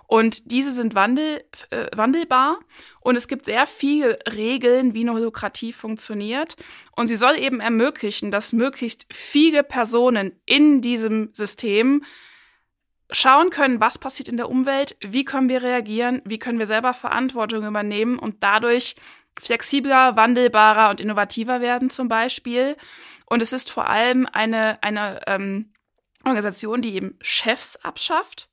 Und 0.07 0.51
diese 0.51 0.75
sind 0.75 0.97
wandel, 0.97 1.45
äh, 1.71 1.87
wandelbar 1.95 2.59
und 3.01 3.15
es 3.15 3.29
gibt 3.29 3.45
sehr 3.45 3.69
viele 3.69 4.19
Regeln, 4.35 4.93
wie 4.93 5.03
eine 5.03 5.13
Holokratie 5.13 5.73
funktioniert. 5.73 6.57
Und 6.97 7.07
sie 7.07 7.15
soll 7.15 7.39
eben 7.39 7.61
ermöglichen, 7.61 8.33
dass 8.33 8.53
möglichst 8.53 9.07
viele 9.13 9.63
Personen 9.63 10.33
in 10.47 10.81
diesem 10.81 11.31
System 11.33 12.03
schauen 13.13 13.51
können, 13.51 13.81
was 13.81 13.99
passiert 13.99 14.29
in 14.29 14.37
der 14.37 14.49
Umwelt, 14.49 14.97
wie 15.01 15.25
können 15.25 15.49
wir 15.49 15.63
reagieren, 15.63 16.23
wie 16.25 16.39
können 16.39 16.59
wir 16.59 16.67
selber 16.67 16.95
Verantwortung 16.95 17.67
übernehmen 17.67 18.19
und 18.19 18.43
dadurch 18.43 18.97
flexibler, 19.39 20.17
wandelbarer 20.17 20.91
und 20.91 21.01
innovativer 21.01 21.61
werden 21.61 21.91
zum 21.91 22.09
Beispiel. 22.09 22.77
Und 23.27 23.43
es 23.43 23.53
ist 23.53 23.71
vor 23.71 23.89
allem 23.89 24.27
eine, 24.27 24.83
eine 24.83 25.21
ähm, 25.27 25.73
Organisation, 26.25 26.83
die 26.83 26.95
eben 26.95 27.19
Chefs 27.21 27.77
abschafft 27.77 28.49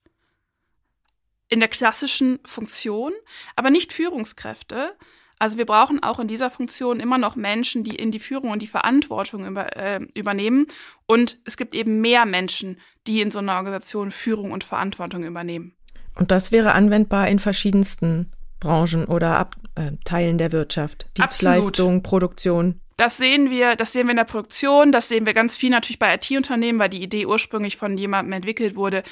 in 1.50 1.59
der 1.59 1.69
klassischen 1.69 2.39
Funktion, 2.45 3.13
aber 3.56 3.69
nicht 3.69 3.94
Führungskräfte, 3.94 4.95
also 5.39 5.57
wir 5.57 5.65
brauchen 5.65 6.01
auch 6.01 6.19
in 6.19 6.27
dieser 6.27 6.49
Funktion 6.49 6.99
immer 6.99 7.17
noch 7.17 7.35
Menschen, 7.35 7.83
die 7.83 7.95
in 7.95 8.11
die 8.11 8.19
Führung 8.19 8.51
und 8.51 8.61
die 8.61 8.67
Verantwortung 8.67 9.45
über, 9.45 9.75
äh, 9.77 9.99
übernehmen. 10.13 10.67
Und 11.05 11.37
es 11.45 11.57
gibt 11.57 11.75
eben 11.75 12.01
mehr 12.01 12.25
Menschen, 12.25 12.79
die 13.06 13.21
in 13.21 13.31
so 13.31 13.39
einer 13.39 13.56
Organisation 13.56 14.11
Führung 14.11 14.51
und 14.51 14.63
Verantwortung 14.63 15.23
übernehmen. 15.23 15.73
Und 16.15 16.31
das 16.31 16.51
wäre 16.51 16.73
anwendbar 16.73 17.27
in 17.27 17.39
verschiedensten 17.39 18.31
Branchen 18.59 19.06
oder 19.06 19.37
Ab 19.37 19.56
äh, 19.75 19.91
Teilen 20.03 20.39
der 20.39 20.51
Wirtschaft. 20.51 21.07
Dienstleistung, 21.17 21.97
Absolut. 21.97 22.03
Produktion. 22.03 22.81
Das 22.97 23.18
sehen 23.18 23.51
wir, 23.51 23.75
das 23.75 23.94
sehen 23.94 24.07
wir 24.07 24.11
in 24.11 24.18
der 24.18 24.23
Produktion, 24.23 24.92
das 24.92 25.07
sehen 25.07 25.27
wir 25.27 25.33
ganz 25.33 25.56
viel 25.56 25.69
natürlich 25.69 25.99
bei 25.99 26.16
IT-Unternehmen, 26.16 26.80
weil 26.80 26.89
die 26.89 27.04
Idee 27.04 27.27
ursprünglich 27.27 27.77
von 27.77 27.95
jemandem 27.95 28.33
entwickelt 28.33 28.75
wurde, 28.75 29.04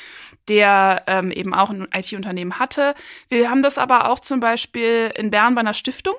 der 0.48 1.04
ähm, 1.06 1.32
eben 1.32 1.54
auch 1.54 1.70
ein 1.70 1.88
IT-Unternehmen 1.94 2.58
hatte. 2.58 2.96
Wir 3.30 3.51
haben 3.51 3.62
das 3.62 3.77
aber 3.77 4.10
auch 4.10 4.20
zum 4.20 4.39
Beispiel 4.39 5.12
in 5.15 5.30
Bern 5.30 5.54
bei 5.54 5.62
einer 5.62 5.75
Stiftung, 5.75 6.15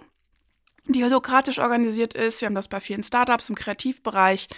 die 0.87 1.03
holokratisch 1.03 1.59
organisiert 1.59 2.15
ist. 2.15 2.41
Wir 2.41 2.47
haben 2.47 2.55
das 2.55 2.69
bei 2.69 2.79
vielen 2.79 3.03
Startups 3.03 3.49
im 3.49 3.57
Kreativbereich. 3.57 4.49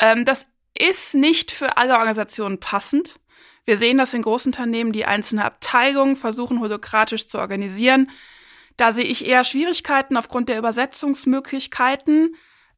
Ähm, 0.00 0.24
das 0.24 0.48
ist 0.76 1.14
nicht 1.14 1.52
für 1.52 1.76
alle 1.76 1.94
Organisationen 1.94 2.58
passend. 2.58 3.20
Wir 3.64 3.76
sehen 3.76 3.96
das 3.96 4.12
in 4.12 4.22
Großunternehmen, 4.22 4.92
die 4.92 5.04
einzelne 5.04 5.44
Abteilungen 5.44 6.16
versuchen, 6.16 6.58
holokratisch 6.58 7.28
zu 7.28 7.38
organisieren. 7.38 8.10
Da 8.80 8.92
sehe 8.92 9.04
ich 9.04 9.26
eher 9.26 9.44
Schwierigkeiten 9.44 10.16
aufgrund 10.16 10.48
der 10.48 10.56
Übersetzungsmöglichkeiten. 10.56 12.34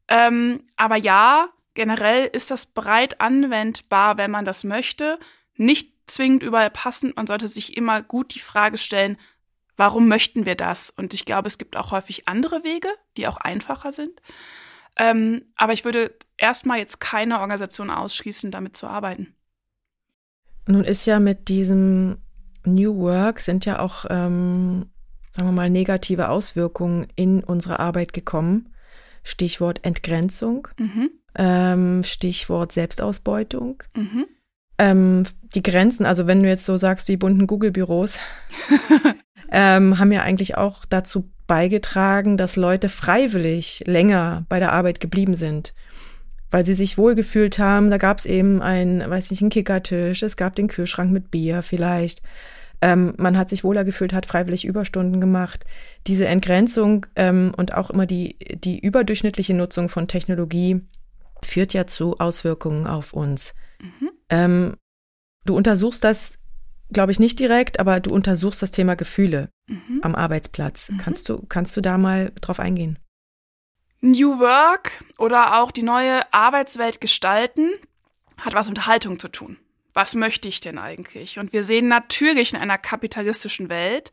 Ähm, 0.09 0.65
aber 0.75 0.97
ja, 0.97 1.47
generell 1.75 2.25
ist 2.25 2.51
das 2.51 2.65
breit 2.65 3.21
anwendbar, 3.21 4.17
wenn 4.17 4.29
man 4.29 4.43
das 4.43 4.65
möchte. 4.65 5.17
Nicht 5.55 5.93
zwingend 6.07 6.43
überall 6.43 6.71
passend. 6.71 7.15
Man 7.15 7.25
sollte 7.25 7.47
sich 7.47 7.77
immer 7.77 8.01
gut 8.01 8.35
die 8.35 8.41
Frage 8.41 8.75
stellen, 8.75 9.17
warum 9.77 10.09
möchten 10.09 10.45
wir 10.45 10.55
das? 10.55 10.89
Und 10.89 11.13
ich 11.13 11.23
glaube, 11.23 11.47
es 11.47 11.57
gibt 11.57 11.77
auch 11.77 11.91
häufig 11.91 12.27
andere 12.27 12.65
Wege, 12.65 12.89
die 13.15 13.25
auch 13.25 13.37
einfacher 13.37 13.93
sind. 13.93 14.21
Ähm, 14.97 15.45
aber 15.55 15.71
ich 15.71 15.85
würde 15.85 16.17
erstmal 16.35 16.79
jetzt 16.79 16.99
keine 16.99 17.39
Organisation 17.39 17.89
ausschließen, 17.89 18.51
damit 18.51 18.75
zu 18.75 18.87
arbeiten. 18.87 19.37
Nun 20.67 20.83
ist 20.83 21.05
ja 21.05 21.21
mit 21.21 21.47
diesem 21.47 22.17
New 22.65 22.97
Work 22.97 23.39
sind 23.39 23.63
ja 23.63 23.79
auch 23.79 24.03
ähm, 24.09 24.89
sagen 25.35 25.49
wir 25.49 25.53
mal, 25.53 25.69
negative 25.69 26.29
Auswirkungen 26.29 27.07
in 27.15 27.43
unsere 27.43 27.79
Arbeit 27.79 28.13
gekommen. 28.13 28.69
Stichwort 29.23 29.79
Entgrenzung, 29.83 30.67
mhm. 30.77 31.09
ähm, 31.35 32.03
Stichwort 32.03 32.71
Selbstausbeutung. 32.71 33.81
Mhm. 33.95 34.25
Ähm, 34.77 35.23
die 35.55 35.63
Grenzen, 35.63 36.05
also 36.05 36.27
wenn 36.27 36.43
du 36.43 36.49
jetzt 36.49 36.65
so 36.65 36.77
sagst, 36.77 37.07
die 37.07 37.17
bunten 37.17 37.47
Google-Büros, 37.47 38.17
ähm, 39.51 39.97
haben 39.97 40.11
ja 40.11 40.21
eigentlich 40.23 40.57
auch 40.57 40.85
dazu 40.85 41.29
beigetragen, 41.47 42.37
dass 42.37 42.55
Leute 42.55 42.89
freiwillig 42.89 43.83
länger 43.85 44.45
bei 44.49 44.59
der 44.59 44.73
Arbeit 44.73 44.99
geblieben 44.99 45.35
sind 45.35 45.73
weil 46.53 46.63
sie 46.63 46.75
sich 46.75 46.99
wohlgefühlt 46.99 47.57
haben. 47.57 47.89
Da 47.89 47.97
gab 47.97 48.19
es 48.19 48.27
eben 48.27 48.61
ein, 48.61 49.03
weiß 49.09 49.31
nicht, 49.31 49.41
einen 49.41 49.49
Kickertisch, 49.49 50.21
es 50.21 50.37
gab 50.37 50.55
den 50.55 50.67
Kühlschrank 50.67 51.11
mit 51.11 51.31
Bier 51.31 51.63
vielleicht. 51.63 52.21
Ähm, 52.83 53.13
man 53.17 53.37
hat 53.37 53.47
sich 53.47 53.63
wohler 53.63 53.85
gefühlt, 53.85 54.11
hat 54.11 54.25
freiwillig 54.25 54.65
Überstunden 54.65 55.21
gemacht. 55.21 55.63
Diese 56.05 56.27
Entgrenzung 56.27 57.05
ähm, 57.15 57.53
und 57.55 57.73
auch 57.73 57.89
immer 57.89 58.05
die, 58.05 58.35
die 58.55 58.77
überdurchschnittliche 58.77 59.53
Nutzung 59.53 59.87
von 59.87 60.09
Technologie 60.09 60.81
führt 61.41 61.73
ja 61.73 61.87
zu 61.87 62.19
Auswirkungen 62.19 62.85
auf 62.85 63.13
uns. 63.13 63.53
Mhm. 63.79 64.11
Ähm, 64.29 64.75
du 65.45 65.55
untersuchst 65.55 66.03
das, 66.03 66.37
glaube 66.91 67.13
ich, 67.13 67.21
nicht 67.21 67.39
direkt, 67.39 67.79
aber 67.79 68.01
du 68.01 68.11
untersuchst 68.11 68.61
das 68.61 68.71
Thema 68.71 68.95
Gefühle 68.95 69.47
mhm. 69.69 70.01
am 70.01 70.13
Arbeitsplatz. 70.13 70.89
Mhm. 70.89 70.97
Kannst 70.97 71.29
du, 71.29 71.37
kannst 71.47 71.77
du 71.77 71.81
da 71.81 71.97
mal 71.97 72.33
drauf 72.41 72.59
eingehen? 72.59 72.99
New 74.01 74.39
Work 74.39 75.05
oder 75.17 75.61
auch 75.61 75.71
die 75.71 75.83
neue 75.83 76.21
Arbeitswelt 76.33 76.99
gestalten 76.99 77.69
hat 78.35 78.53
was 78.53 78.67
mit 78.67 78.85
Haltung 78.87 79.19
zu 79.19 79.29
tun. 79.29 79.57
Was 79.93 80.15
möchte 80.15 80.47
ich 80.47 80.59
denn 80.59 80.77
eigentlich? 80.77 81.39
Und 81.39 81.53
wir 81.53 81.63
sehen 81.63 81.87
natürlich 81.87 82.53
in 82.53 82.59
einer 82.59 82.77
kapitalistischen 82.77 83.69
Welt, 83.69 84.11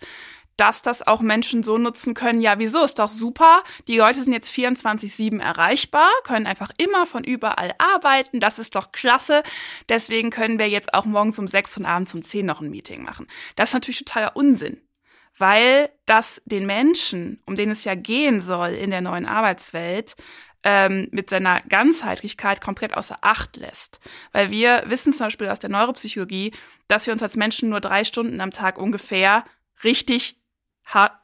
dass 0.61 0.83
das 0.83 1.07
auch 1.07 1.23
Menschen 1.23 1.63
so 1.63 1.79
nutzen 1.79 2.13
können, 2.13 2.43
ja, 2.43 2.59
wieso, 2.59 2.85
ist 2.85 2.99
doch 2.99 3.09
super, 3.09 3.63
die 3.89 3.97
Leute 3.97 4.23
sind 4.23 4.35
jetzt 4.35 4.53
24-7 4.53 5.41
erreichbar, 5.41 6.11
können 6.23 6.47
einfach 6.47 6.71
immer 6.77 7.07
von 7.07 7.25
überall 7.25 7.73
arbeiten, 7.79 8.41
das 8.41 8.59
ist 8.59 8.77
doch 8.77 8.91
klasse, 8.91 9.43
deswegen 9.89 10.29
können 10.29 10.59
wir 10.59 10.69
jetzt 10.69 10.93
auch 10.93 11.07
morgens 11.07 11.39
um 11.39 11.49
sechs 11.49 11.79
und 11.79 11.87
abends 11.87 12.15
um 12.15 12.23
zehn 12.23 12.45
noch 12.45 12.61
ein 12.61 12.69
Meeting 12.69 13.03
machen. 13.03 13.27
Das 13.57 13.71
ist 13.71 13.75
natürlich 13.75 14.05
totaler 14.05 14.37
Unsinn 14.37 14.83
weil 15.39 15.89
das 16.05 16.43
den 16.45 16.67
Menschen, 16.67 17.43
um 17.47 17.57
den 17.57 17.71
es 17.71 17.85
ja 17.85 17.95
gehen 17.95 18.41
soll 18.43 18.71
in 18.71 18.91
der 18.91 19.01
neuen 19.01 19.25
Arbeitswelt, 19.25 20.15
ähm, 20.63 21.09
mit 21.11 21.31
seiner 21.31 21.61
Ganzheitlichkeit 21.63 22.61
komplett 22.61 22.95
außer 22.97 23.19
Acht 23.23 23.57
lässt. 23.57 24.01
Weil 24.33 24.51
wir 24.51 24.85
wissen 24.87 25.13
zum 25.13 25.27
Beispiel 25.27 25.49
aus 25.49 25.59
der 25.59 25.71
Neuropsychologie, 25.71 26.53
dass 26.89 27.07
wir 27.07 27.13
uns 27.13 27.23
als 27.23 27.37
Menschen 27.37 27.71
nur 27.71 27.81
drei 27.81 28.05
Stunden 28.05 28.41
am 28.41 28.51
Tag 28.51 28.79
ungefähr 28.79 29.45
richtig, 29.85 30.37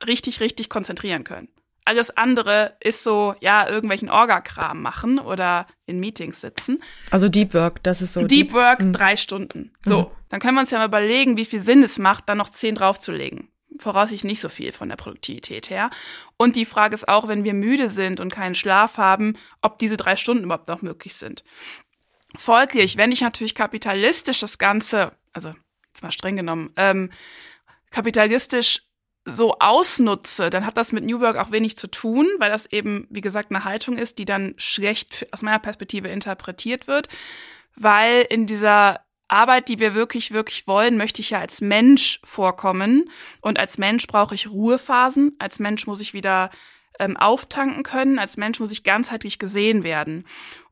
richtig, 0.07 0.41
richtig 0.41 0.69
konzentrieren 0.69 1.25
können. 1.25 1.49
Alles 1.85 2.17
andere 2.17 2.77
ist 2.81 3.05
so, 3.05 3.37
ja, 3.41 3.69
irgendwelchen 3.69 4.11
Orgakram 4.11 4.83
machen 4.83 5.21
oder 5.21 5.69
in 5.87 6.01
Meetings 6.01 6.41
sitzen. 6.41 6.83
Also 7.13 7.29
Deep 7.29 7.55
Work, 7.55 7.83
das 7.85 8.03
ist 8.03 8.15
so. 8.15 8.21
Deep, 8.21 8.29
Deep 8.29 8.53
Work, 8.55 8.83
mh. 8.83 8.91
drei 8.91 9.17
Stunden. 9.17 9.73
So, 9.85 10.01
mhm. 10.01 10.07
dann 10.31 10.41
können 10.41 10.55
wir 10.57 10.63
uns 10.63 10.73
ja 10.73 10.79
mal 10.79 10.89
überlegen, 10.89 11.37
wie 11.37 11.45
viel 11.45 11.61
Sinn 11.61 11.85
es 11.85 11.99
macht, 11.99 12.29
dann 12.29 12.39
noch 12.39 12.51
zehn 12.51 12.75
draufzulegen 12.75 13.49
voraussichtlich 13.79 14.31
nicht 14.31 14.41
so 14.41 14.49
viel 14.49 14.73
von 14.73 14.89
der 14.89 14.97
Produktivität 14.97 15.71
her. 15.71 15.91
Und 16.37 16.57
die 16.57 16.65
Frage 16.65 16.95
ist 16.95 17.09
auch, 17.09 17.29
wenn 17.29 17.45
wir 17.45 17.55
müde 17.55 17.89
sind 17.89 18.21
und 18.21 18.33
keinen 18.33 18.55
Schlaf 18.55 18.99
haben, 18.99 19.37
ob 19.63 19.79
diese 19.79 19.97
drei 19.97 20.17
Stunden 20.17 20.45
überhaupt 20.45 20.69
noch 20.69 20.83
möglich 20.83 21.15
sind. 21.15 21.45
Folglich, 22.35 22.97
wenn 22.97 23.13
ich 23.13 23.21
natürlich 23.21 23.55
kapitalistisch 23.55 24.41
das 24.41 24.59
Ganze, 24.59 25.13
also 25.33 25.55
jetzt 25.89 26.03
mal 26.03 26.11
streng 26.11 26.37
genommen, 26.37 26.73
ähm, 26.77 27.11
kapitalistisch 27.91 28.83
so 29.25 29.59
ausnutze, 29.59 30.51
dann 30.51 30.65
hat 30.65 30.77
das 30.77 30.93
mit 30.93 31.05
New 31.05 31.21
Work 31.21 31.37
auch 31.37 31.51
wenig 31.51 31.77
zu 31.77 31.89
tun, 31.89 32.29
weil 32.39 32.51
das 32.51 32.67
eben, 32.67 33.07
wie 33.11 33.21
gesagt, 33.21 33.51
eine 33.51 33.65
Haltung 33.65 33.99
ist, 33.99 34.19
die 34.19 34.25
dann 34.25 34.55
schlecht 34.57 35.27
aus 35.33 35.43
meiner 35.43 35.59
Perspektive 35.59 36.09
interpretiert 36.09 36.87
wird, 36.87 37.09
weil 37.75 38.23
in 38.31 38.47
dieser 38.47 39.01
Arbeit, 39.29 39.69
die 39.69 39.79
wir 39.79 39.95
wirklich, 39.95 40.33
wirklich 40.33 40.67
wollen, 40.67 40.97
möchte 40.97 41.21
ich 41.21 41.31
ja 41.31 41.41
als 41.41 41.61
Mensch 41.61 42.21
vorkommen. 42.25 43.11
Und 43.41 43.59
als 43.59 43.79
Mensch 43.79 44.07
brauche 44.07 44.35
ich 44.35 44.51
Ruhephasen. 44.51 45.35
Als 45.39 45.59
Mensch 45.59 45.87
muss 45.87 46.01
ich 46.01 46.15
wieder 46.15 46.51
ähm, 46.99 47.17
auftanken 47.17 47.83
können. 47.83 48.19
Als 48.19 48.37
Mensch 48.37 48.61
muss 48.61 48.73
ich 48.73 48.85
ganzheitlich 48.85 49.39
gesehen 49.39 49.83
werden. 49.83 50.27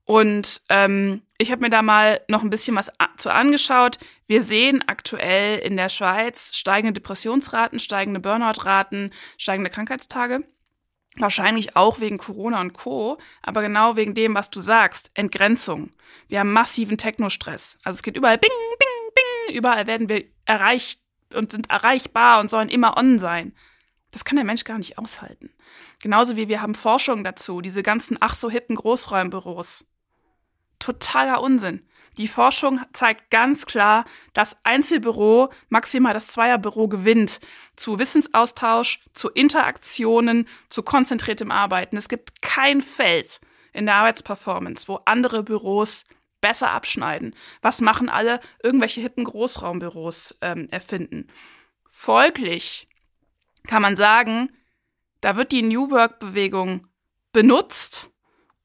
Und 0.05 0.61
ähm, 0.69 1.23
ich 1.39 1.51
habe 1.51 1.63
mir 1.63 1.71
da 1.71 1.83
mal 1.83 2.21
noch 2.29 2.43
ein 2.43 2.51
bisschen 2.51 2.77
was 2.77 2.91
zu 3.17 3.33
angeschaut. 3.33 3.99
Wir 4.27 4.43
sehen 4.43 4.85
aktuell 4.87 5.59
in 5.59 5.77
der 5.77 5.89
Schweiz 5.89 6.55
steigende 6.55 6.93
Depressionsraten, 7.01 7.79
steigende 7.79 8.21
Burnout-Raten, 8.21 9.13
steigende 9.39 9.71
Krankheitstage. 9.71 10.45
Wahrscheinlich 11.17 11.77
auch 11.77 12.01
wegen 12.01 12.19
Corona 12.19 12.61
und 12.61 12.73
Co., 12.73 13.19
aber 13.43 13.63
genau 13.63 13.97
wegen 13.97 14.15
dem, 14.15 14.35
was 14.35 14.51
du 14.51 14.61
sagst, 14.61 15.11
Entgrenzung. 15.15 15.93
Wir 16.29 16.41
haben 16.41 16.53
massiven 16.53 16.99
Technostress. 16.99 17.79
Also 17.85 17.97
es 17.99 18.03
geht 18.03 18.17
überall 18.17 18.39
bing, 18.39 18.51
bing, 18.79 19.15
bing, 19.15 19.57
überall 19.57 19.87
werden 19.87 20.09
wir 20.09 20.25
erreicht 20.45 21.01
und 21.33 21.53
sind 21.53 21.71
erreichbar 21.71 22.41
und 22.41 22.51
sollen 22.51 22.69
immer 22.69 22.97
on 22.97 23.19
sein. 23.19 23.55
Das 24.11 24.25
kann 24.25 24.37
der 24.37 24.45
Mensch 24.45 24.65
gar 24.65 24.79
nicht 24.79 24.99
aushalten. 24.99 25.51
Genauso 26.01 26.37
wie 26.37 26.49
wir 26.49 26.61
haben 26.61 26.75
Forschung 26.75 27.25
dazu, 27.25 27.61
diese 27.61 27.83
ganzen 27.83 28.17
ach 28.21 28.35
so 28.35 28.51
hippen 28.51 28.77
Großräumbüros. 28.77 29.87
Totaler 30.79 31.41
Unsinn. 31.41 31.87
Die 32.17 32.29
Forschung 32.29 32.81
zeigt 32.93 33.31
ganz 33.31 33.67
klar, 33.67 34.05
dass 34.33 34.57
Einzelbüro 34.63 35.53
maximal 35.69 36.15
das 36.15 36.29
Zweierbüro 36.29 36.89
gewinnt. 36.89 37.41
Zu 37.77 37.99
Wissensaustausch, 37.99 39.01
zu 39.15 39.31
Interaktionen, 39.31 40.49
zu 40.69 40.83
konzentriertem 40.83 41.51
Arbeiten. 41.51 41.97
Es 41.97 42.09
gibt 42.09 42.41
kein 42.41 42.83
Feld 42.83 43.41
in 43.73 43.87
der 43.87 43.97
Arbeitsperformance, 43.97 44.87
wo 44.87 45.01
andere 45.05 45.43
Büros 45.43 46.05
besser 46.41 46.71
abschneiden. 46.71 47.35
Was 47.63 47.81
machen 47.81 48.09
alle? 48.09 48.39
Irgendwelche 48.63 49.01
hippen 49.01 49.25
Großraumbüros 49.25 50.37
ähm, 50.41 50.69
erfinden. 50.71 51.29
Folglich 51.89 52.89
kann 53.67 53.83
man 53.83 53.97
sagen, 53.97 54.53
da 55.21 55.37
wird 55.37 55.53
die 55.53 55.63
New 55.63 55.91
Work-Bewegung 55.91 56.87
benutzt, 57.33 58.11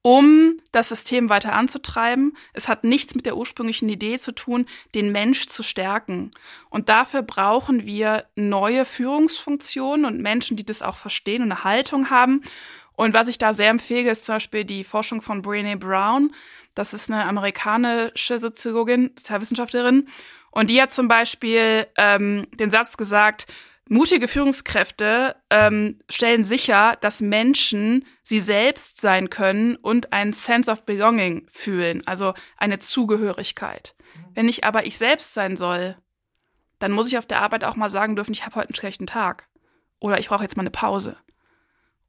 um 0.01 0.58
das 0.72 0.89
System 0.89 1.29
weiter 1.29 1.53
anzutreiben. 1.53 2.38
Es 2.53 2.68
hat 2.68 2.84
nichts 2.84 3.15
mit 3.15 3.25
der 3.25 3.36
ursprünglichen 3.36 3.89
Idee 3.89 4.18
zu 4.18 4.32
tun, 4.34 4.65
den 4.96 5.12
Mensch 5.12 5.48
zu 5.48 5.62
stärken. 5.62 6.32
Und 6.70 6.89
dafür 6.89 7.22
brauchen 7.22 7.86
wir 7.86 8.25
neue 8.36 8.86
Führungsfunktionen 8.86 10.06
und 10.06 10.22
Menschen, 10.22 10.56
die 10.56 10.65
das 10.65 10.82
auch 10.82 10.96
verstehen 10.96 11.41
und 11.41 11.51
eine 11.51 11.63
Haltung 11.63 12.10
haben. 12.10 12.44
Und 12.94 13.13
was 13.13 13.27
ich 13.27 13.38
da 13.38 13.53
sehr 13.53 13.70
empfehle, 13.70 14.12
ist 14.12 14.25
zum 14.25 14.36
Beispiel 14.36 14.65
die 14.65 14.84
Forschung 14.84 15.22
von 15.22 15.41
Brené 15.41 15.77
Brown. 15.77 16.34
Das 16.75 16.94
ist 16.94 17.10
eine 17.10 17.25
amerikanische 17.25 18.39
Soziologin, 18.39 19.12
Sozialwissenschaftlerin. 19.18 20.08
Und 20.51 20.70
die 20.70 20.82
hat 20.82 20.94
zum 20.94 21.08
Beispiel 21.08 21.88
ähm, 21.98 22.48
den 22.53 22.70
Satz 22.70 22.98
gesagt, 22.98 23.48
Mutige 23.91 24.27
Führungskräfte 24.27 25.36
ähm, 25.50 25.98
stellen 26.10 26.43
sicher, 26.43 26.96
dass 27.01 27.22
Menschen 27.22 28.05
sie 28.22 28.38
selbst 28.38 29.01
sein 29.01 29.31
können 29.31 29.77
und 29.77 30.13
einen 30.13 30.31
Sense 30.31 30.69
of 30.69 30.86
Belonging 30.86 31.48
fühlen, 31.50 32.05
also 32.05 32.36
eine 32.55 32.77
Zugehörigkeit. 32.77 33.96
Wenn 34.36 34.48
ich 34.48 34.63
aber 34.63 34.86
ich 34.86 35.00
selbst 35.00 35.34
sein 35.34 35.55
soll, 35.55 35.98
dann 36.77 36.91
muss 36.91 37.08
ich 37.08 37.17
auf 37.17 37.25
der 37.25 37.41
Arbeit 37.41 37.63
auch 37.63 37.75
mal 37.75 37.89
sagen 37.89 38.15
dürfen, 38.15 38.31
ich 38.31 38.46
habe 38.46 38.58
heute 38.58 38.69
einen 38.69 38.75
schlechten 38.75 39.08
Tag 39.08 39.48
oder 40.00 40.19
ich 40.19 40.29
brauche 40.29 40.43
jetzt 40.43 40.55
mal 40.55 40.62
eine 40.62 40.69
Pause. 40.69 41.17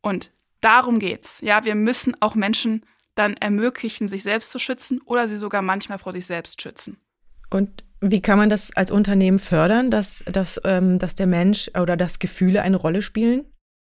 Und 0.02 0.32
darum 0.60 0.98
geht's. 0.98 1.40
Ja, 1.40 1.64
wir 1.64 1.74
müssen 1.74 2.14
auch 2.20 2.34
Menschen 2.34 2.84
dann 3.14 3.38
ermöglichen, 3.38 4.06
sich 4.06 4.22
selbst 4.22 4.50
zu 4.50 4.58
schützen 4.58 5.00
oder 5.06 5.26
sie 5.28 5.38
sogar 5.38 5.62
manchmal 5.62 5.98
vor 5.98 6.12
sich 6.12 6.26
selbst 6.26 6.60
schützen. 6.60 7.00
Und 7.48 7.84
wie 8.00 8.22
kann 8.22 8.38
man 8.38 8.48
das 8.48 8.74
als 8.76 8.90
Unternehmen 8.90 9.38
fördern, 9.38 9.90
dass, 9.90 10.24
dass, 10.26 10.60
ähm, 10.64 10.98
dass 10.98 11.14
der 11.14 11.26
Mensch 11.26 11.70
oder 11.78 11.96
dass 11.96 12.18
Gefühle 12.18 12.62
eine 12.62 12.76
Rolle 12.76 13.02
spielen? 13.02 13.44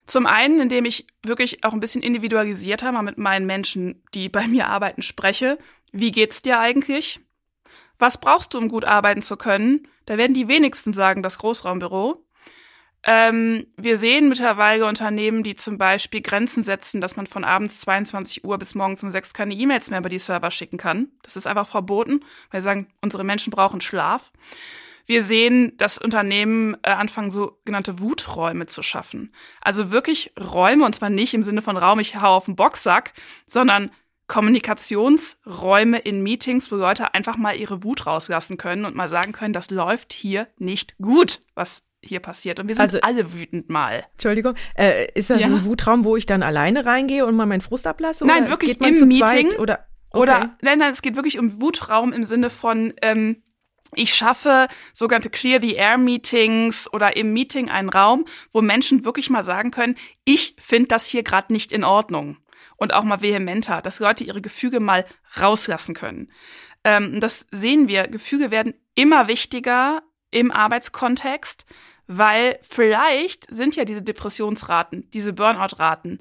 Zum 0.07 0.27
einen, 0.27 0.61
indem 0.61 0.85
ich 0.85 1.07
wirklich 1.23 1.65
auch 1.65 1.73
ein 1.73 1.81
bisschen 1.81 2.03
individualisierter 2.03 2.93
mal 2.93 3.03
mit 3.03 3.19
meinen 3.19 3.47
Menschen, 3.47 4.03
die 4.15 4.29
bei 4.29 4.47
mir 4.47 4.69
arbeiten, 4.69 5.03
spreche. 5.03 5.59
Wie 5.93 6.11
geht's 6.11 6.43
dir 6.43 6.59
eigentlich? 6.59 7.21
Was 7.99 8.19
brauchst 8.19 8.55
du, 8.55 8.59
um 8.59 8.69
gut 8.69 8.85
arbeiten 8.85 9.23
zu 9.23 9.37
können? 9.37 9.87
Da 10.07 10.19
werden 10.19 10.35
die 10.35 10.49
wenigsten 10.49 10.93
sagen, 10.93 11.23
das 11.23 11.39
Großraumbüro. 11.39 12.25
Ähm, 13.05 13.67
wir 13.77 13.99
sehen 13.99 14.29
mittlerweile 14.29 14.87
Unternehmen, 14.87 15.43
die 15.43 15.57
zum 15.57 15.77
Beispiel 15.77 16.21
Grenzen 16.21 16.63
setzen, 16.63 17.01
dass 17.01 17.17
man 17.17 17.27
von 17.27 17.43
abends 17.43 17.81
22 17.81 18.45
Uhr 18.45 18.59
bis 18.59 18.75
morgens 18.77 19.03
um 19.03 19.11
6 19.11 19.35
keine 19.35 19.55
E-Mails 19.55 19.91
mehr 19.91 19.99
über 19.99 20.09
die 20.09 20.19
Server 20.19 20.53
schicken 20.53 20.79
kann. 20.79 21.09
Das 21.23 21.37
ist 21.37 21.47
einfach 21.47 21.67
verboten, 21.67 22.25
weil 22.51 22.61
sie 22.61 22.67
sagen, 22.67 22.87
unsere 23.01 23.25
Menschen 23.25 23.51
brauchen 23.51 23.81
Schlaf. 23.81 24.31
Wir 25.05 25.25
sehen, 25.25 25.77
dass 25.79 25.99
Unternehmen 25.99 26.77
äh, 26.83 26.91
anfangen, 26.91 27.31
sogenannte 27.31 27.99
Wuträume 27.99 28.67
zu 28.67 28.83
schaffen. 28.83 29.35
Also 29.61 29.91
wirklich 29.91 30.33
Räume, 30.39 30.85
und 30.85 30.95
zwar 30.95 31.11
nicht 31.11 31.35
im 31.35 31.43
Sinne 31.43 31.61
von 31.61 31.77
Raum, 31.77 31.99
ich 31.99 32.21
hau 32.21 32.37
auf 32.37 32.45
den 32.45 32.55
Boxsack, 32.55 33.13
sondern 33.47 33.91
Kommunikationsräume 34.29 35.99
in 35.99 36.23
Meetings, 36.23 36.71
wo 36.71 36.77
Leute 36.77 37.15
einfach 37.15 37.37
mal 37.37 37.57
ihre 37.57 37.83
Wut 37.83 38.07
rauslassen 38.07 38.59
können 38.59 38.85
und 38.85 38.95
mal 38.95 39.09
sagen 39.09 39.33
können, 39.33 39.53
das 39.53 39.71
läuft 39.71 40.13
hier 40.13 40.47
nicht 40.57 40.97
gut, 40.99 41.41
was 41.55 41.83
hier 42.03 42.21
passiert. 42.21 42.61
Und 42.61 42.69
wir 42.69 42.75
sind 42.75 42.83
also, 42.83 43.01
alle 43.01 43.33
wütend 43.33 43.71
mal. 43.71 44.05
Entschuldigung, 44.13 44.55
äh, 44.77 45.07
ist 45.15 45.31
das 45.31 45.41
ja. 45.41 45.47
ein 45.47 45.65
Wutraum, 45.65 46.05
wo 46.05 46.17
ich 46.17 46.27
dann 46.27 46.43
alleine 46.43 46.85
reingehe 46.85 47.25
und 47.25 47.37
mal 47.37 47.47
meinen 47.47 47.61
Frust 47.61 47.87
ablasse? 47.87 48.27
Nein, 48.27 48.51
wirklich 48.51 48.81
im 48.81 49.09
Meeting. 49.09 49.55
Oder, 49.59 49.87
okay. 50.11 50.23
oder, 50.23 50.57
nein, 50.61 50.79
nein, 50.79 50.93
es 50.93 51.03
geht 51.03 51.17
wirklich 51.17 51.39
um 51.39 51.61
Wutraum 51.61 52.13
im 52.13 52.25
Sinne 52.25 52.51
von, 52.51 52.93
ähm, 53.03 53.43
Ich 53.95 54.15
schaffe 54.15 54.69
sogenannte 54.93 55.31
Clear 55.31 55.61
the 55.61 55.75
Air 55.75 55.99
Meetings 55.99 56.93
oder 56.93 57.17
im 57.17 57.33
Meeting 57.33 57.69
einen 57.71 57.91
Raum, 57.91 58.25
wo 58.51 58.63
Menschen 58.63 59.05
wirklich 59.05 59.29
mal 59.31 59.45
sagen 59.45 59.71
können, 59.71 59.97
ich 60.25 60.57
finde 60.59 60.89
das 60.89 61.07
hier 61.07 61.23
gerade 61.23 61.53
nicht 61.53 61.73
in 61.73 61.85
Ordnung. 61.85 62.39
Und 62.77 62.95
auch 62.95 63.05
mal 63.05 63.21
vehementer, 63.21 63.81
dass 63.81 64.01
Leute 64.01 64.25
ihre 64.25 64.41
Gefüge 64.41 64.81
mal 64.81 65.05
rauslassen 65.39 65.95
können. 65.95 66.33
Ähm, 66.83 67.21
das 67.21 67.47
sehen 67.53 67.87
wir. 67.87 68.09
Gefüge 68.09 68.51
werden 68.51 68.75
immer 68.97 69.29
wichtiger 69.29 70.03
im 70.33 70.51
Arbeitskontext, 70.51 71.65
weil 72.19 72.59
vielleicht 72.63 73.47
sind 73.55 73.75
ja 73.77 73.85
diese 73.85 74.03
Depressionsraten, 74.03 75.11
diese 75.13 75.33
Burnout-Raten, 75.33 76.21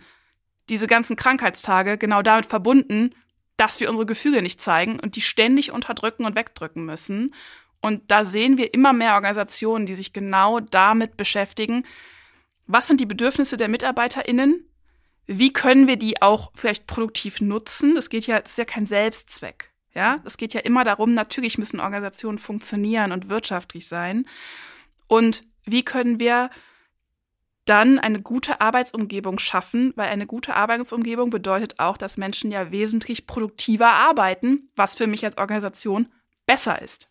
diese 0.69 0.88
ganzen 0.88 1.17
Krankheitstage 1.17 1.98
genau 1.98 2.21
damit 2.21 2.45
verbunden, 2.45 3.13
dass 3.57 3.79
wir 3.79 3.89
unsere 3.89 4.05
Gefüge 4.05 4.41
nicht 4.41 4.62
zeigen 4.62 5.00
und 5.00 5.15
die 5.15 5.21
ständig 5.21 5.71
unterdrücken 5.71 6.25
und 6.25 6.36
wegdrücken 6.36 6.86
müssen. 6.86 7.36
Und 7.81 8.10
da 8.10 8.24
sehen 8.24 8.57
wir 8.57 8.74
immer 8.74 8.93
mehr 8.93 9.15
Organisationen, 9.15 9.86
die 9.86 9.95
sich 9.95 10.13
genau 10.13 10.60
damit 10.62 11.17
beschäftigen. 11.17 11.86
Was 12.67 12.88
sind 12.88 13.01
die 13.01 13.05
Bedürfnisse 13.05 13.57
der 13.57 13.67
MitarbeiterInnen? 13.67 14.65
Wie 15.27 15.51
können 15.51 15.88
wir 15.88 15.98
die 15.98 16.21
auch 16.21 16.51
vielleicht 16.55 16.88
produktiv 16.88 17.41
nutzen? 17.41 17.95
Das 17.95 18.10
geht 18.10 18.27
ja, 18.27 18.39
das 18.39 18.51
ist 18.51 18.57
ja 18.57 18.65
kein 18.65 18.86
Selbstzweck. 18.86 19.71
Ja, 19.93 20.17
es 20.24 20.38
geht 20.38 20.53
ja 20.53 20.62
immer 20.62 20.86
darum, 20.86 21.13
natürlich 21.13 21.57
müssen 21.57 21.81
Organisationen 21.81 22.38
funktionieren 22.38 23.12
und 23.12 23.27
wirtschaftlich 23.27 23.88
sein. 23.88 24.25
Und 25.07 25.43
wie 25.71 25.83
können 25.83 26.19
wir 26.19 26.49
dann 27.65 27.99
eine 27.99 28.21
gute 28.21 28.59
Arbeitsumgebung 28.59 29.39
schaffen, 29.39 29.93
weil 29.95 30.09
eine 30.09 30.25
gute 30.25 30.55
Arbeitsumgebung 30.55 31.29
bedeutet 31.29 31.79
auch, 31.79 31.97
dass 31.97 32.17
Menschen 32.17 32.51
ja 32.51 32.71
wesentlich 32.71 33.27
produktiver 33.27 33.91
arbeiten, 33.91 34.69
was 34.75 34.95
für 34.95 35.07
mich 35.07 35.23
als 35.25 35.37
Organisation 35.37 36.07
besser 36.45 36.81
ist. 36.81 37.09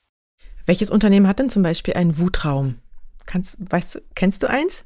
Welches 0.67 0.91
Unternehmen 0.91 1.29
hat 1.29 1.39
denn 1.39 1.51
zum 1.51 1.63
Beispiel 1.63 1.95
einen 1.95 2.19
Wutraum? 2.19 2.79
Kannst, 3.27 3.59
weißt 3.61 4.03
kennst 4.15 4.43
du 4.43 4.49
eins? 4.49 4.85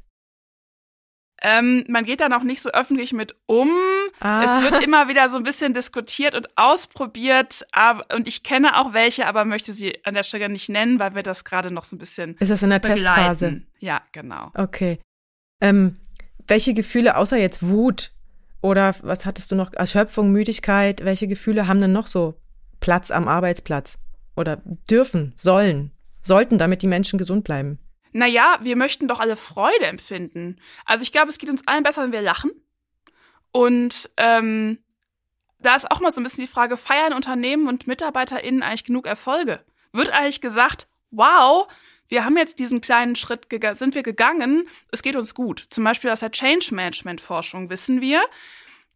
Ähm, 1.41 1.83
man 1.89 2.05
geht 2.05 2.21
da 2.21 2.29
noch 2.29 2.43
nicht 2.43 2.61
so 2.61 2.69
öffentlich 2.69 3.11
mit 3.11 3.35
um. 3.45 3.69
Ah. 4.19 4.43
Es 4.43 4.71
wird 4.71 4.83
immer 4.83 5.07
wieder 5.07 5.29
so 5.29 5.37
ein 5.37 5.43
bisschen 5.43 5.73
diskutiert 5.73 6.35
und 6.35 6.47
ausprobiert. 6.55 7.65
Aber, 7.71 8.05
und 8.15 8.27
ich 8.27 8.43
kenne 8.43 8.79
auch 8.79 8.93
welche, 8.93 9.27
aber 9.27 9.45
möchte 9.45 9.73
sie 9.73 10.03
an 10.05 10.13
der 10.13 10.23
Stelle 10.23 10.49
nicht 10.49 10.69
nennen, 10.69 10.99
weil 10.99 11.15
wir 11.15 11.23
das 11.23 11.43
gerade 11.43 11.71
noch 11.71 11.83
so 11.83 11.95
ein 11.95 11.99
bisschen. 11.99 12.35
Ist 12.39 12.51
das 12.51 12.63
in 12.63 12.69
der 12.69 12.79
begleiten. 12.79 13.03
Testphase? 13.03 13.61
Ja, 13.79 14.01
genau. 14.11 14.51
Okay. 14.53 14.99
Ähm, 15.61 15.97
welche 16.47 16.73
Gefühle 16.73 17.17
außer 17.17 17.37
jetzt 17.37 17.67
Wut 17.67 18.11
oder 18.61 18.95
was 19.01 19.25
hattest 19.25 19.51
du 19.51 19.55
noch? 19.55 19.73
Erschöpfung, 19.73 20.31
Müdigkeit. 20.31 21.03
Welche 21.03 21.27
Gefühle 21.27 21.67
haben 21.67 21.81
denn 21.81 21.91
noch 21.91 22.07
so 22.07 22.35
Platz 22.79 23.11
am 23.11 23.27
Arbeitsplatz? 23.27 23.97
Oder 24.37 24.61
dürfen, 24.89 25.33
sollen, 25.35 25.91
sollten, 26.21 26.57
damit 26.57 26.81
die 26.81 26.87
Menschen 26.87 27.17
gesund 27.17 27.45
bleiben? 27.45 27.79
naja, 28.15 28.57
wir 28.61 28.77
möchten 28.77 29.09
doch 29.09 29.19
alle 29.19 29.35
Freude 29.35 29.87
empfinden. 29.87 30.55
Also 30.85 31.03
ich 31.03 31.11
glaube, 31.11 31.29
es 31.29 31.37
geht 31.37 31.49
uns 31.49 31.67
allen 31.67 31.83
besser, 31.83 32.01
wenn 32.01 32.13
wir 32.13 32.21
lachen. 32.21 32.51
Und 33.55 34.09
ähm, 34.17 34.79
da 35.59 35.77
ist 35.77 35.89
auch 35.89 36.01
mal 36.01 36.11
so 36.11 36.19
ein 36.19 36.25
bisschen 36.25 36.43
die 36.43 36.51
Frage, 36.51 36.75
feiern 36.75 37.13
Unternehmen 37.13 37.69
und 37.69 37.87
MitarbeiterInnen 37.87 38.61
eigentlich 38.61 38.83
genug 38.83 39.07
Erfolge? 39.07 39.63
Wird 39.93 40.09
eigentlich 40.09 40.41
gesagt, 40.41 40.89
wow, 41.09 41.65
wir 42.09 42.25
haben 42.25 42.35
jetzt 42.35 42.59
diesen 42.59 42.81
kleinen 42.81 43.15
Schritt, 43.15 43.47
sind 43.75 43.95
wir 43.95 44.03
gegangen, 44.03 44.67
es 44.91 45.01
geht 45.03 45.15
uns 45.15 45.33
gut. 45.33 45.61
Zum 45.69 45.85
Beispiel 45.85 46.09
aus 46.09 46.19
der 46.19 46.33
Change 46.33 46.75
Management 46.75 47.21
Forschung 47.21 47.69
wissen 47.69 48.01
wir, 48.01 48.25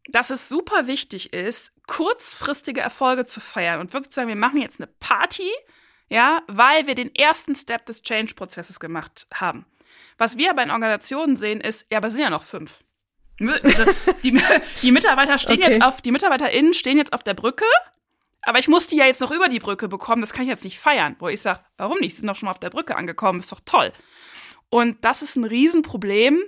dass 0.10 0.30
es 0.30 0.50
super 0.50 0.88
wichtig 0.88 1.32
ist, 1.32 1.72
kurzfristige 1.88 2.82
Erfolge 2.82 3.24
zu 3.24 3.40
feiern 3.40 3.80
und 3.80 3.94
wirklich 3.94 4.12
zu 4.12 4.16
sagen, 4.16 4.28
wir 4.28 4.36
machen 4.36 4.62
jetzt 4.62 4.82
eine 4.82 4.92
Party, 5.00 5.50
ja, 6.10 6.42
weil 6.48 6.86
wir 6.86 6.96
den 6.96 7.16
ersten 7.16 7.56
Step 7.56 7.86
des 7.86 8.02
Change-Prozesses 8.02 8.82
gemacht 8.82 9.26
haben. 9.34 9.66
Was 10.18 10.36
wir 10.36 10.50
aber 10.50 10.64
in 10.64 10.72
Organisationen 10.72 11.38
sehen, 11.38 11.62
ist, 11.62 11.86
ja, 11.90 12.00
aber 12.00 12.10
es 12.10 12.16
sind 12.16 12.24
ja 12.24 12.30
noch 12.30 12.44
fünf. 12.44 12.84
Also, 13.40 13.92
die, 14.24 14.40
die 14.82 14.92
Mitarbeiter 14.92 15.38
stehen 15.38 15.62
okay. 15.62 15.72
jetzt 15.72 15.84
auf, 15.84 16.02
die 16.02 16.12
MitarbeiterInnen 16.12 16.74
stehen 16.74 16.98
jetzt 16.98 17.14
auf 17.14 17.24
der 17.24 17.34
Brücke, 17.34 17.66
aber 18.42 18.60
ich 18.60 18.68
muss 18.68 18.88
die 18.88 18.98
ja 18.98 19.06
jetzt 19.06 19.22
noch 19.22 19.32
über 19.32 19.48
die 19.48 19.60
Brücke 19.60 19.88
bekommen, 19.88 20.22
das 20.22 20.34
kann 20.34 20.44
ich 20.44 20.50
jetzt 20.50 20.64
nicht 20.64 20.80
feiern. 20.80 21.16
Wo 21.20 21.28
ich 21.28 21.42
sage, 21.42 21.60
warum 21.78 22.00
nicht? 22.00 22.16
Sie 22.16 22.22
sind 22.22 22.28
doch 22.28 22.36
schon 22.36 22.48
mal 22.48 22.52
auf 22.52 22.60
der 22.60 22.70
Brücke 22.70 22.96
angekommen, 22.96 23.40
ist 23.40 23.52
doch 23.52 23.62
toll. 23.66 23.94
Und 24.70 25.04
das 25.04 25.22
ist 25.22 25.36
ein 25.36 25.44
Riesenproblem, 25.44 26.44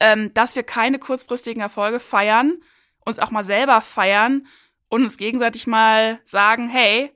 ähm, 0.00 0.32
dass 0.34 0.56
wir 0.56 0.62
keine 0.62 0.98
kurzfristigen 0.98 1.62
Erfolge 1.62 2.00
feiern, 2.00 2.58
uns 3.04 3.18
auch 3.18 3.30
mal 3.30 3.44
selber 3.44 3.80
feiern 3.80 4.46
und 4.88 5.02
uns 5.02 5.16
gegenseitig 5.16 5.66
mal 5.66 6.20
sagen, 6.24 6.68
hey, 6.68 7.12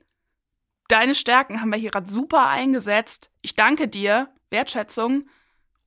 deine 0.87 1.15
Stärken 1.15 1.61
haben 1.61 1.69
wir 1.69 1.77
hier 1.77 1.91
gerade 1.91 2.09
super 2.09 2.47
eingesetzt. 2.47 3.31
Ich 3.41 3.55
danke 3.55 3.87
dir, 3.87 4.33
Wertschätzung. 4.49 5.29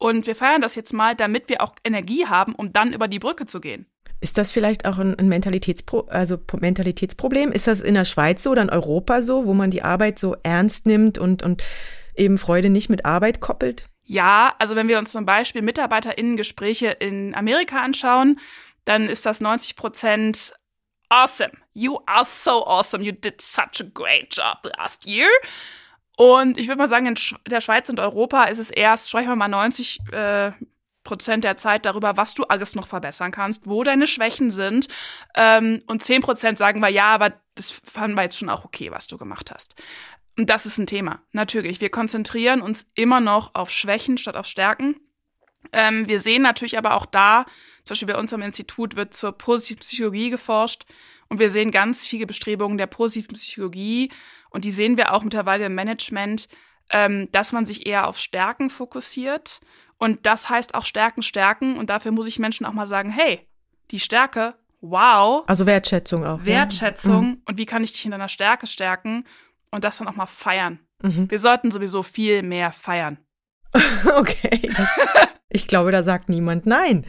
Und 0.03 0.27
wir 0.27 0.35
feiern 0.35 0.61
das 0.61 0.75
jetzt 0.75 0.93
mal, 0.93 1.15
damit 1.15 1.49
wir 1.49 1.63
auch 1.63 1.77
Energie 1.85 2.27
haben, 2.27 2.57
um 2.57 2.73
dann 2.73 2.93
über 2.93 3.07
die 3.07 3.21
Brücke 3.21 3.47
zu 3.47 3.61
gehen. 3.61 3.87
Ist 4.21 4.37
das 4.37 4.51
vielleicht 4.51 4.85
auch 4.85 4.99
ein, 4.99 5.17
ein 5.17 5.29
Mentalitätspro 5.29 6.09
also 6.11 6.39
Mentalitätsproblem? 6.59 7.53
Ist 7.53 7.69
das 7.69 7.81
in 7.81 7.95
der 7.95 8.05
Schweiz 8.05 8.43
so 8.43 8.51
oder 8.51 8.63
in 8.63 8.71
Europa 8.71 9.23
so, 9.23 9.47
wo 9.47 9.55
man 9.55 9.71
die 9.71 9.83
Arbeit 9.83 10.19
so 10.19 10.35
ernst 10.43 10.87
nimmt 10.87 11.19
und, 11.19 11.45
und 11.45 11.63
eben 12.17 12.37
Freude 12.37 12.69
nicht 12.69 12.91
mit 12.91 13.05
Arbeit 13.05 13.41
koppelt? 13.41 13.87
Ja, 14.03 14.57
also 14.59 14.75
wenn 14.75 14.89
wir 14.89 14.99
uns 14.99 15.13
zum 15.13 15.25
Beispiel 15.25 15.63
MitarbeiterInnen-Gespräche 15.63 16.89
in 16.89 17.33
Amerika 17.37 17.81
anschauen, 17.81 18.41
dann 18.85 19.09
ist 19.09 19.25
das 19.25 19.41
90 19.41 19.77
Prozent 19.77 20.53
awesome. 21.11 21.53
You 21.75 22.01
are 22.07 22.25
so 22.25 22.67
awesome. 22.67 23.05
You 23.05 23.13
did 23.13 23.41
such 23.41 23.81
a 23.81 23.85
great 23.95 24.37
job 24.37 24.69
last 24.77 25.07
year. 25.07 25.29
Und 26.17 26.59
ich 26.59 26.69
würde 26.69 26.79
mal 26.79 26.89
sagen, 26.89 27.07
in 27.07 27.17
der 27.49 27.61
Schweiz 27.61 27.89
und 27.89 28.01
Europa 28.01 28.45
ist 28.45 28.59
es 28.59 28.71
erst, 28.71 29.09
sprechen 29.09 29.29
wir 29.29 29.37
mal 29.37 29.49
90 29.49 30.01
äh, 30.13 30.53
Prozent 31.05 31.43
der 31.43 31.57
Zeit 31.57 31.85
darüber, 31.85 32.17
was 32.17 32.35
du 32.35 32.45
alles 32.45 32.75
noch 32.75 32.87
verbessern 32.87 33.33
kannst, 33.33 33.67
wo 33.67 33.83
deine 33.83 34.07
Schwächen 34.07 34.51
sind. 34.51 34.89
Ähm, 35.35 35.83
und 35.87 36.03
10 36.03 36.23
Prozent 36.23 36.59
sagen 36.59 36.81
wir, 36.81 36.89
ja, 36.89 37.07
aber 37.07 37.33
das 37.55 37.71
fanden 37.71 38.17
wir 38.17 38.23
jetzt 38.23 38.39
schon 38.39 38.51
auch 38.51 38.65
okay, 38.65 38.91
was 38.91 39.07
du 39.07 39.19
gemacht 39.19 39.51
hast. 39.51 39.75
Und 40.39 40.49
das 40.49 40.65
ist 40.65 40.79
ein 40.79 40.87
Thema. 40.87 41.21
Natürlich. 41.33 41.81
Wir 41.81 41.91
konzentrieren 41.91 42.63
uns 42.63 42.91
immer 42.95 43.21
noch 43.21 43.55
auf 43.55 43.71
Schwächen 43.71 44.17
statt 44.17 44.37
auf 44.37 44.47
Stärken. 44.47 44.97
Ähm, 45.73 46.07
wir 46.09 46.21
sehen 46.21 46.43
natürlich 46.43 46.79
aber 46.79 46.95
auch 46.95 47.07
da, 47.07 47.47
zum 47.85 47.95
Beispiel 47.95 48.13
bei 48.15 48.19
uns 48.19 48.33
am 48.33 48.43
Institut 48.43 48.97
wird 48.97 49.15
zur 49.15 49.33
positiven 49.33 49.81
Psychologie 49.81 50.31
geforscht 50.31 50.85
und 51.29 51.39
wir 51.39 51.51
sehen 51.51 51.71
ganz 51.71 52.07
viele 52.07 52.27
Bestrebungen 52.27 52.79
der 52.79 52.87
positiven 52.87 53.35
Psychologie 53.35 54.11
und 54.51 54.65
die 54.65 54.71
sehen 54.71 54.97
wir 54.97 55.13
auch 55.13 55.23
mittlerweile 55.23 55.67
im 55.67 55.75
Management, 55.75 56.49
ähm, 56.91 57.29
dass 57.33 57.53
man 57.53 57.65
sich 57.65 57.87
eher 57.87 58.07
auf 58.07 58.19
Stärken 58.19 58.71
fokussiert 58.71 59.61
und 59.99 60.27
das 60.27 60.51
heißt 60.51 60.75
auch 60.75 60.85
Stärken 60.85 61.23
stärken 61.23 61.77
und 61.79 61.91
dafür 61.91 62.13
muss 62.13 62.27
ich 62.27 62.39
Menschen 62.39 62.67
auch 62.67 62.73
mal 62.73 62.87
sagen, 62.87 63.11
hey, 63.11 63.47
die 63.91 64.01
Stärke, 64.01 64.55
wow. 64.81 65.45
Also 65.47 65.67
Wertschätzung 65.67 66.27
auch. 66.27 66.45
Wertschätzung 66.45 67.15
ja. 67.15 67.21
mhm. 67.21 67.43
und 67.47 67.59
wie 67.59 67.67
kann 67.67 67.85
ich 67.85 67.93
dich 67.93 68.05
in 68.05 68.11
deiner 68.11 68.29
Stärke 68.29 68.67
stärken 68.67 69.25
und 69.71 69.85
das 69.85 69.99
dann 69.99 70.09
auch 70.09 70.17
mal 70.17 70.27
feiern. 70.27 70.81
Mhm. 71.03 71.31
Wir 71.31 71.39
sollten 71.39 71.71
sowieso 71.71 72.03
viel 72.03 72.43
mehr 72.43 72.73
feiern. 72.73 73.19
okay. 74.17 74.71
Das, 74.77 74.89
ich 75.49 75.67
glaube, 75.67 75.93
da 75.93 76.03
sagt 76.03 76.29
niemand 76.29 76.67
nein. 76.67 77.07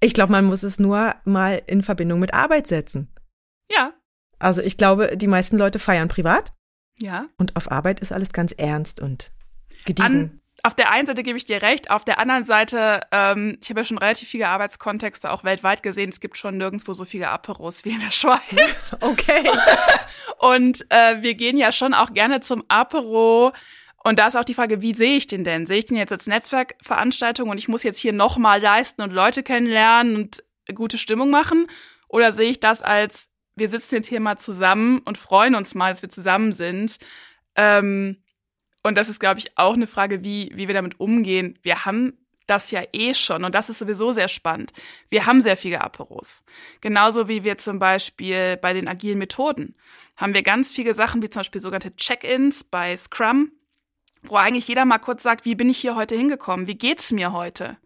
Ich 0.00 0.14
glaube, 0.14 0.32
man 0.32 0.44
muss 0.44 0.62
es 0.62 0.78
nur 0.78 1.14
mal 1.24 1.60
in 1.66 1.82
Verbindung 1.82 2.20
mit 2.20 2.34
Arbeit 2.34 2.66
setzen. 2.66 3.08
Ja. 3.70 3.92
Also 4.38 4.62
ich 4.62 4.76
glaube, 4.76 5.16
die 5.16 5.26
meisten 5.26 5.58
Leute 5.58 5.78
feiern 5.78 6.08
privat. 6.08 6.52
Ja. 7.00 7.26
Und 7.36 7.56
auf 7.56 7.70
Arbeit 7.70 8.00
ist 8.00 8.12
alles 8.12 8.32
ganz 8.32 8.52
ernst 8.52 9.00
und 9.00 9.32
gediegen. 9.84 10.06
An, 10.06 10.40
auf 10.64 10.74
der 10.74 10.90
einen 10.90 11.06
Seite 11.06 11.22
gebe 11.22 11.38
ich 11.38 11.44
dir 11.44 11.62
recht, 11.62 11.90
auf 11.90 12.04
der 12.04 12.18
anderen 12.18 12.44
Seite, 12.44 13.00
ähm, 13.12 13.58
ich 13.62 13.70
habe 13.70 13.80
ja 13.80 13.84
schon 13.84 13.98
relativ 13.98 14.28
viele 14.28 14.48
Arbeitskontexte 14.48 15.30
auch 15.30 15.44
weltweit 15.44 15.82
gesehen. 15.84 16.10
Es 16.10 16.18
gibt 16.18 16.36
schon 16.36 16.56
nirgendwo 16.56 16.92
so 16.94 17.04
viele 17.04 17.28
Aperos 17.28 17.84
wie 17.84 17.90
in 17.90 18.00
der 18.00 18.10
Schweiz. 18.10 18.96
Okay. 19.00 19.48
und 20.38 20.84
äh, 20.90 21.22
wir 21.22 21.34
gehen 21.34 21.56
ja 21.56 21.72
schon 21.72 21.94
auch 21.94 22.12
gerne 22.12 22.40
zum 22.40 22.64
Apero 22.68 23.52
und 24.04 24.18
da 24.18 24.26
ist 24.26 24.36
auch 24.36 24.44
die 24.44 24.54
Frage, 24.54 24.80
wie 24.80 24.94
sehe 24.94 25.16
ich 25.16 25.26
den 25.26 25.44
denn? 25.44 25.66
Sehe 25.66 25.78
ich 25.78 25.86
den 25.86 25.96
jetzt 25.96 26.12
als 26.12 26.26
Netzwerkveranstaltung 26.26 27.48
und 27.48 27.58
ich 27.58 27.68
muss 27.68 27.82
jetzt 27.82 27.98
hier 27.98 28.12
nochmal 28.12 28.60
leisten 28.60 29.02
und 29.02 29.12
Leute 29.12 29.42
kennenlernen 29.42 30.16
und 30.16 30.44
gute 30.74 30.98
Stimmung 30.98 31.30
machen? 31.30 31.66
Oder 32.08 32.32
sehe 32.32 32.50
ich 32.50 32.60
das 32.60 32.80
als, 32.80 33.28
wir 33.54 33.68
sitzen 33.68 33.96
jetzt 33.96 34.08
hier 34.08 34.20
mal 34.20 34.38
zusammen 34.38 35.00
und 35.04 35.18
freuen 35.18 35.54
uns 35.54 35.74
mal, 35.74 35.92
dass 35.92 36.02
wir 36.02 36.08
zusammen 36.08 36.52
sind? 36.52 36.98
Ähm, 37.56 38.22
und 38.82 38.96
das 38.96 39.08
ist, 39.08 39.18
glaube 39.18 39.40
ich, 39.40 39.58
auch 39.58 39.74
eine 39.74 39.86
Frage, 39.86 40.22
wie, 40.22 40.50
wie 40.54 40.68
wir 40.68 40.74
damit 40.74 41.00
umgehen. 41.00 41.58
Wir 41.62 41.84
haben 41.84 42.14
das 42.46 42.70
ja 42.70 42.82
eh 42.92 43.12
schon 43.12 43.44
und 43.44 43.54
das 43.54 43.68
ist 43.68 43.78
sowieso 43.78 44.12
sehr 44.12 44.28
spannend. 44.28 44.72
Wir 45.10 45.26
haben 45.26 45.42
sehr 45.42 45.56
viele 45.56 45.82
Aperos. 45.82 46.44
Genauso 46.80 47.28
wie 47.28 47.44
wir 47.44 47.58
zum 47.58 47.78
Beispiel 47.78 48.56
bei 48.56 48.72
den 48.72 48.88
agilen 48.88 49.18
Methoden 49.18 49.76
haben 50.16 50.32
wir 50.32 50.42
ganz 50.42 50.72
viele 50.72 50.94
Sachen, 50.94 51.20
wie 51.20 51.28
zum 51.28 51.40
Beispiel 51.40 51.60
sogenannte 51.60 51.94
Check-ins 51.96 52.64
bei 52.64 52.96
Scrum, 52.96 53.52
wo 54.28 54.36
eigentlich 54.36 54.68
jeder 54.68 54.84
mal 54.84 54.98
kurz 54.98 55.22
sagt, 55.22 55.44
wie 55.44 55.54
bin 55.54 55.70
ich 55.70 55.78
hier 55.78 55.96
heute 55.96 56.16
hingekommen? 56.16 56.66
Wie 56.66 56.76
geht's 56.76 57.12
mir 57.12 57.32
heute? 57.32 57.76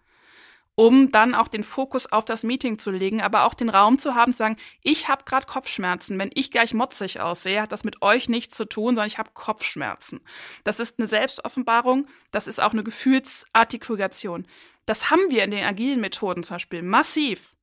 um 0.75 1.13
dann 1.13 1.35
auch 1.35 1.49
den 1.49 1.65
Fokus 1.65 2.11
auf 2.11 2.25
das 2.25 2.45
Meeting 2.45 2.79
zu 2.79 2.91
legen, 2.91 3.21
aber 3.21 3.45
auch 3.45 3.55
den 3.55 3.69
Raum 3.69 3.99
zu 3.99 4.15
haben, 4.15 4.33
zu 4.33 4.39
sagen, 4.39 4.57
ich 4.83 5.09
habe 5.09 5.25
gerade 5.25 5.47
Kopfschmerzen. 5.47 6.19
Wenn 6.19 6.31
ich 6.35 6.51
gleich 6.51 6.73
motzig 6.73 7.21
aussehe, 7.21 7.61
hat 7.61 7.73
das 7.73 7.85
mit 7.85 8.01
euch 8.01 8.29
nichts 8.29 8.57
zu 8.57 8.65
tun, 8.65 8.95
sondern 8.95 9.07
ich 9.07 9.19
habe 9.19 9.31
Kopfschmerzen. 9.35 10.21
Das 10.65 10.81
ist 10.81 10.99
eine 10.99 11.07
Selbstoffenbarung, 11.07 12.09
das 12.31 12.47
ist 12.47 12.61
auch 12.61 12.73
eine 12.73 12.83
Gefühlsartikulation. 12.83 14.47
Das 14.87 15.11
haben 15.11 15.31
wir 15.31 15.45
in 15.45 15.51
den 15.51 15.65
agilen 15.65 16.01
Methoden 16.01 16.43
zum 16.43 16.57
Beispiel 16.57 16.83
massiv. 16.83 17.55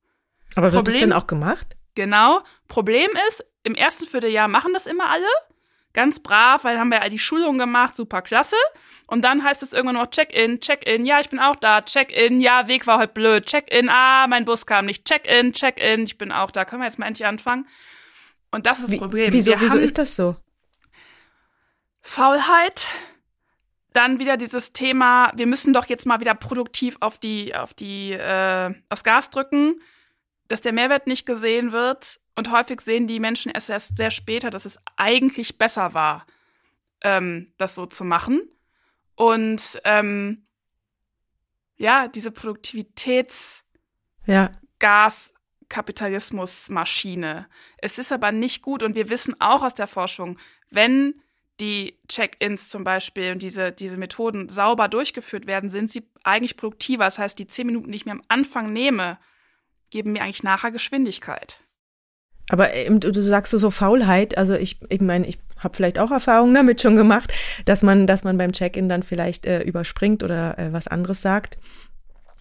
Aber 0.54 0.72
wird 0.72 0.84
Problem, 0.84 0.94
das 0.94 1.00
denn 1.00 1.12
auch 1.12 1.26
gemacht? 1.26 1.76
Genau. 1.96 2.40
Problem 2.68 3.10
ist, 3.28 3.44
im 3.64 3.74
ersten 3.74 4.06
Vierteljahr 4.06 4.48
machen 4.48 4.72
das 4.72 4.86
immer 4.86 5.10
alle. 5.10 5.26
Ganz 5.92 6.20
brav, 6.20 6.64
weil 6.64 6.78
haben 6.78 6.88
wir 6.88 7.02
ja 7.02 7.08
die 7.08 7.18
Schulung 7.18 7.58
gemacht, 7.58 7.96
super 7.96 8.22
klasse. 8.22 8.56
Und 9.06 9.22
dann 9.22 9.42
heißt 9.42 9.62
es 9.64 9.72
irgendwann 9.72 9.96
noch 9.96 10.10
Check-in, 10.10 10.60
Check-in, 10.60 11.04
ja, 11.04 11.18
ich 11.18 11.28
bin 11.28 11.40
auch 11.40 11.56
da, 11.56 11.82
Check-in, 11.82 12.40
ja, 12.40 12.68
Weg 12.68 12.86
war 12.86 12.98
heute 12.98 13.12
blöd, 13.12 13.44
Check-in, 13.44 13.88
ah, 13.88 14.28
mein 14.28 14.44
Bus 14.44 14.66
kam 14.66 14.86
nicht, 14.86 15.04
Check-in, 15.04 15.52
Check-in, 15.52 16.04
ich 16.04 16.16
bin 16.16 16.30
auch 16.30 16.52
da. 16.52 16.64
Können 16.64 16.82
wir 16.82 16.86
jetzt 16.86 16.98
mal 17.00 17.06
endlich 17.06 17.26
anfangen? 17.26 17.66
Und 18.52 18.66
das 18.66 18.80
ist 18.80 18.92
das 18.92 18.98
Problem. 18.98 19.32
Wieso, 19.32 19.50
wir 19.50 19.60
wieso 19.60 19.78
ist 19.78 19.98
das 19.98 20.14
so? 20.14 20.36
Faulheit, 22.02 22.86
dann 23.92 24.20
wieder 24.20 24.36
dieses 24.36 24.72
Thema, 24.72 25.32
wir 25.34 25.46
müssen 25.46 25.72
doch 25.72 25.86
jetzt 25.86 26.06
mal 26.06 26.20
wieder 26.20 26.34
produktiv 26.34 26.96
auf 27.00 27.18
die, 27.18 27.54
auf 27.54 27.74
die, 27.74 28.12
äh, 28.12 28.72
aufs 28.88 29.04
Gas 29.04 29.30
drücken, 29.30 29.80
dass 30.48 30.60
der 30.60 30.72
Mehrwert 30.72 31.06
nicht 31.06 31.26
gesehen 31.26 31.72
wird. 31.72 32.20
Und 32.36 32.50
häufig 32.50 32.80
sehen 32.80 33.06
die 33.06 33.20
Menschen 33.20 33.50
erst, 33.50 33.70
erst 33.70 33.96
sehr 33.96 34.10
später, 34.10 34.50
dass 34.50 34.64
es 34.64 34.78
eigentlich 34.96 35.58
besser 35.58 35.94
war, 35.94 36.26
ähm, 37.02 37.52
das 37.58 37.74
so 37.74 37.86
zu 37.86 38.04
machen. 38.04 38.42
Und 39.14 39.80
ähm, 39.84 40.46
ja, 41.76 42.08
diese 42.08 42.30
Produktivitäts 42.30 43.64
ja. 44.26 44.52
Es 47.78 47.98
ist 47.98 48.12
aber 48.12 48.32
nicht 48.32 48.62
gut 48.62 48.82
und 48.82 48.94
wir 48.94 49.08
wissen 49.08 49.40
auch 49.40 49.62
aus 49.62 49.74
der 49.74 49.86
Forschung, 49.86 50.38
wenn 50.70 51.20
die 51.60 51.98
Check-ins 52.08 52.70
zum 52.70 52.84
Beispiel 52.84 53.32
und 53.32 53.42
diese, 53.42 53.70
diese 53.70 53.96
Methoden 53.96 54.48
sauber 54.48 54.88
durchgeführt 54.88 55.46
werden, 55.46 55.68
sind 55.68 55.90
sie 55.90 56.08
eigentlich 56.24 56.56
produktiver. 56.56 57.04
Das 57.04 57.18
heißt, 57.18 57.38
die 57.38 57.46
zehn 57.46 57.66
Minuten, 57.66 57.92
die 57.92 57.96
ich 57.96 58.06
mir 58.06 58.12
am 58.12 58.22
Anfang 58.28 58.72
nehme, 58.72 59.18
geben 59.90 60.12
mir 60.12 60.22
eigentlich 60.22 60.42
nachher 60.42 60.70
Geschwindigkeit. 60.70 61.60
Aber 62.50 62.74
ähm, 62.74 62.98
du 62.98 63.12
sagst 63.12 63.52
so 63.52 63.70
Faulheit, 63.70 64.36
also 64.36 64.54
ich, 64.54 64.80
ich 64.88 65.00
meine, 65.00 65.26
ich 65.26 65.38
habe 65.60 65.76
vielleicht 65.76 66.00
auch 66.00 66.10
Erfahrungen 66.10 66.52
damit 66.52 66.80
schon 66.80 66.96
gemacht, 66.96 67.32
dass 67.64 67.82
man, 67.82 68.08
dass 68.08 68.24
man 68.24 68.38
beim 68.38 68.50
Check-in 68.52 68.88
dann 68.88 69.04
vielleicht 69.04 69.46
äh, 69.46 69.62
überspringt 69.62 70.24
oder 70.24 70.58
äh, 70.58 70.72
was 70.72 70.88
anderes 70.88 71.22
sagt. 71.22 71.58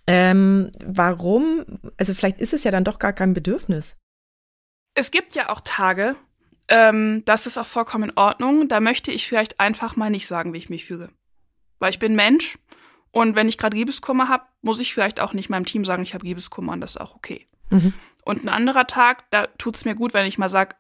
Ähm, 0.08 0.72
warum? 0.84 1.64
Also 1.98 2.16
vielleicht 2.16 2.42
ist 2.42 2.54
es 2.54 2.64
ja 2.64 2.72
dann 2.72 2.84
doch 2.84 2.98
gar 2.98 3.14
kein 3.14 3.36
Bedürfnis. 3.36 3.96
Es 4.96 5.12
gibt 5.12 5.36
ja 5.36 5.50
auch 5.50 5.62
Tage, 5.64 6.16
ähm, 6.70 7.22
das 7.26 7.46
ist 7.46 7.60
auch 7.60 7.68
vollkommen 7.68 8.10
in 8.10 8.18
Ordnung. 8.18 8.68
Da 8.68 8.80
möchte 8.80 9.12
ich 9.12 9.28
vielleicht 9.28 9.60
einfach 9.60 9.96
mal 9.96 10.10
nicht 10.10 10.26
sagen, 10.26 10.54
wie 10.54 10.58
ich 10.58 10.72
mich 10.72 10.86
fühle. 10.86 11.10
Weil 11.78 11.92
ich 11.92 12.00
bin 12.00 12.16
Mensch 12.16 12.58
und 13.12 13.36
wenn 13.36 13.48
ich 13.48 13.60
gerade 13.60 13.78
Liebeskummer 13.78 14.28
habe, 14.28 14.46
muss 14.64 14.80
ich 14.80 14.92
vielleicht 14.92 15.20
auch 15.20 15.34
nicht 15.34 15.50
meinem 15.50 15.66
Team 15.66 15.86
sagen, 15.86 16.02
ich 16.02 16.16
habe 16.16 16.26
Liebeskummer 16.26 16.74
und 16.74 16.82
das 16.82 16.92
ist 16.92 17.02
auch 17.02 17.16
okay. 17.16 17.48
Mhm. 17.70 17.94
Und 18.30 18.44
ein 18.44 18.50
anderer 18.50 18.86
Tag, 18.86 19.28
da 19.32 19.48
tut 19.58 19.76
es 19.76 19.86
mir 19.86 19.96
gut, 19.96 20.14
wenn 20.14 20.28
ich 20.28 20.38
mal 20.38 20.50
sage, 20.50 20.76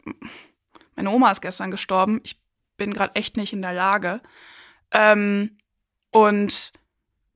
meine 0.96 1.10
Oma 1.10 1.32
ist 1.32 1.42
gestern 1.42 1.72
gestorben, 1.72 2.22
ich 2.24 2.40
bin 2.78 2.94
gerade 2.94 3.16
echt 3.16 3.38
nicht 3.38 3.54
in 3.54 3.64
der 3.64 3.74
Lage. 3.74 4.22
Ähm, 4.92 5.58
und 6.12 6.74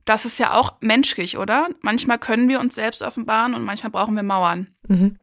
das 0.04 0.24
ist 0.24 0.38
ja 0.38 0.54
auch 0.54 0.76
menschlich, 0.80 1.36
oder? 1.36 1.68
Manchmal 1.80 2.20
können 2.20 2.48
wir 2.48 2.60
uns 2.60 2.76
selbst 2.76 3.02
offenbaren 3.02 3.54
und 3.54 3.64
manchmal 3.64 3.90
brauchen 3.90 4.14
wir 4.14 4.22
Mauern. 4.22 4.72
Mhm. 4.86 5.18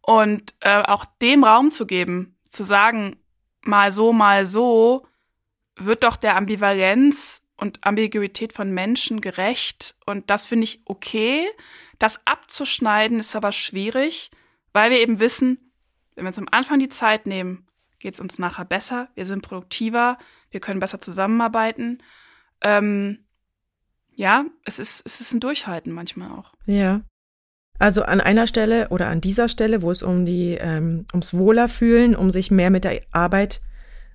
Und 0.00 0.54
äh, 0.60 0.82
auch 0.82 1.04
dem 1.20 1.44
Raum 1.44 1.70
zu 1.70 1.86
geben, 1.86 2.38
zu 2.48 2.62
sagen, 2.64 3.16
mal 3.60 3.92
so, 3.92 4.14
mal 4.14 4.46
so, 4.46 5.06
wird 5.76 6.04
doch 6.04 6.16
der 6.16 6.36
Ambivalenz 6.36 7.42
und 7.58 7.84
Ambiguität 7.84 8.54
von 8.54 8.72
Menschen 8.72 9.20
gerecht. 9.20 9.94
Und 10.06 10.30
das 10.30 10.46
finde 10.46 10.64
ich 10.64 10.80
okay. 10.86 11.46
Das 11.98 12.20
abzuschneiden 12.26 13.20
ist 13.20 13.34
aber 13.36 13.52
schwierig, 13.52 14.30
weil 14.72 14.90
wir 14.90 15.00
eben 15.00 15.20
wissen, 15.20 15.72
wenn 16.14 16.24
wir 16.24 16.28
uns 16.28 16.38
am 16.38 16.48
Anfang 16.50 16.78
die 16.78 16.88
Zeit 16.88 17.26
nehmen, 17.26 17.66
geht 17.98 18.14
es 18.14 18.20
uns 18.20 18.38
nachher 18.38 18.64
besser, 18.64 19.08
wir 19.14 19.24
sind 19.26 19.42
produktiver, 19.42 20.18
wir 20.50 20.60
können 20.60 20.80
besser 20.80 21.00
zusammenarbeiten. 21.00 22.02
Ähm, 22.60 23.24
ja, 24.14 24.44
es 24.64 24.78
ist, 24.78 25.04
es 25.04 25.20
ist 25.20 25.34
ein 25.34 25.40
Durchhalten 25.40 25.92
manchmal 25.92 26.30
auch. 26.30 26.54
Ja. 26.66 27.02
Also 27.78 28.04
an 28.04 28.22
einer 28.22 28.46
Stelle 28.46 28.88
oder 28.88 29.08
an 29.08 29.20
dieser 29.20 29.48
Stelle, 29.48 29.82
wo 29.82 29.90
es 29.90 30.02
um 30.02 30.24
die 30.24 30.54
ähm, 30.54 31.06
ums 31.12 31.34
Wohlerfühlen, 31.34 32.16
um 32.16 32.30
sich 32.30 32.50
mehr 32.50 32.70
mit 32.70 32.84
der 32.84 33.02
Arbeit 33.12 33.60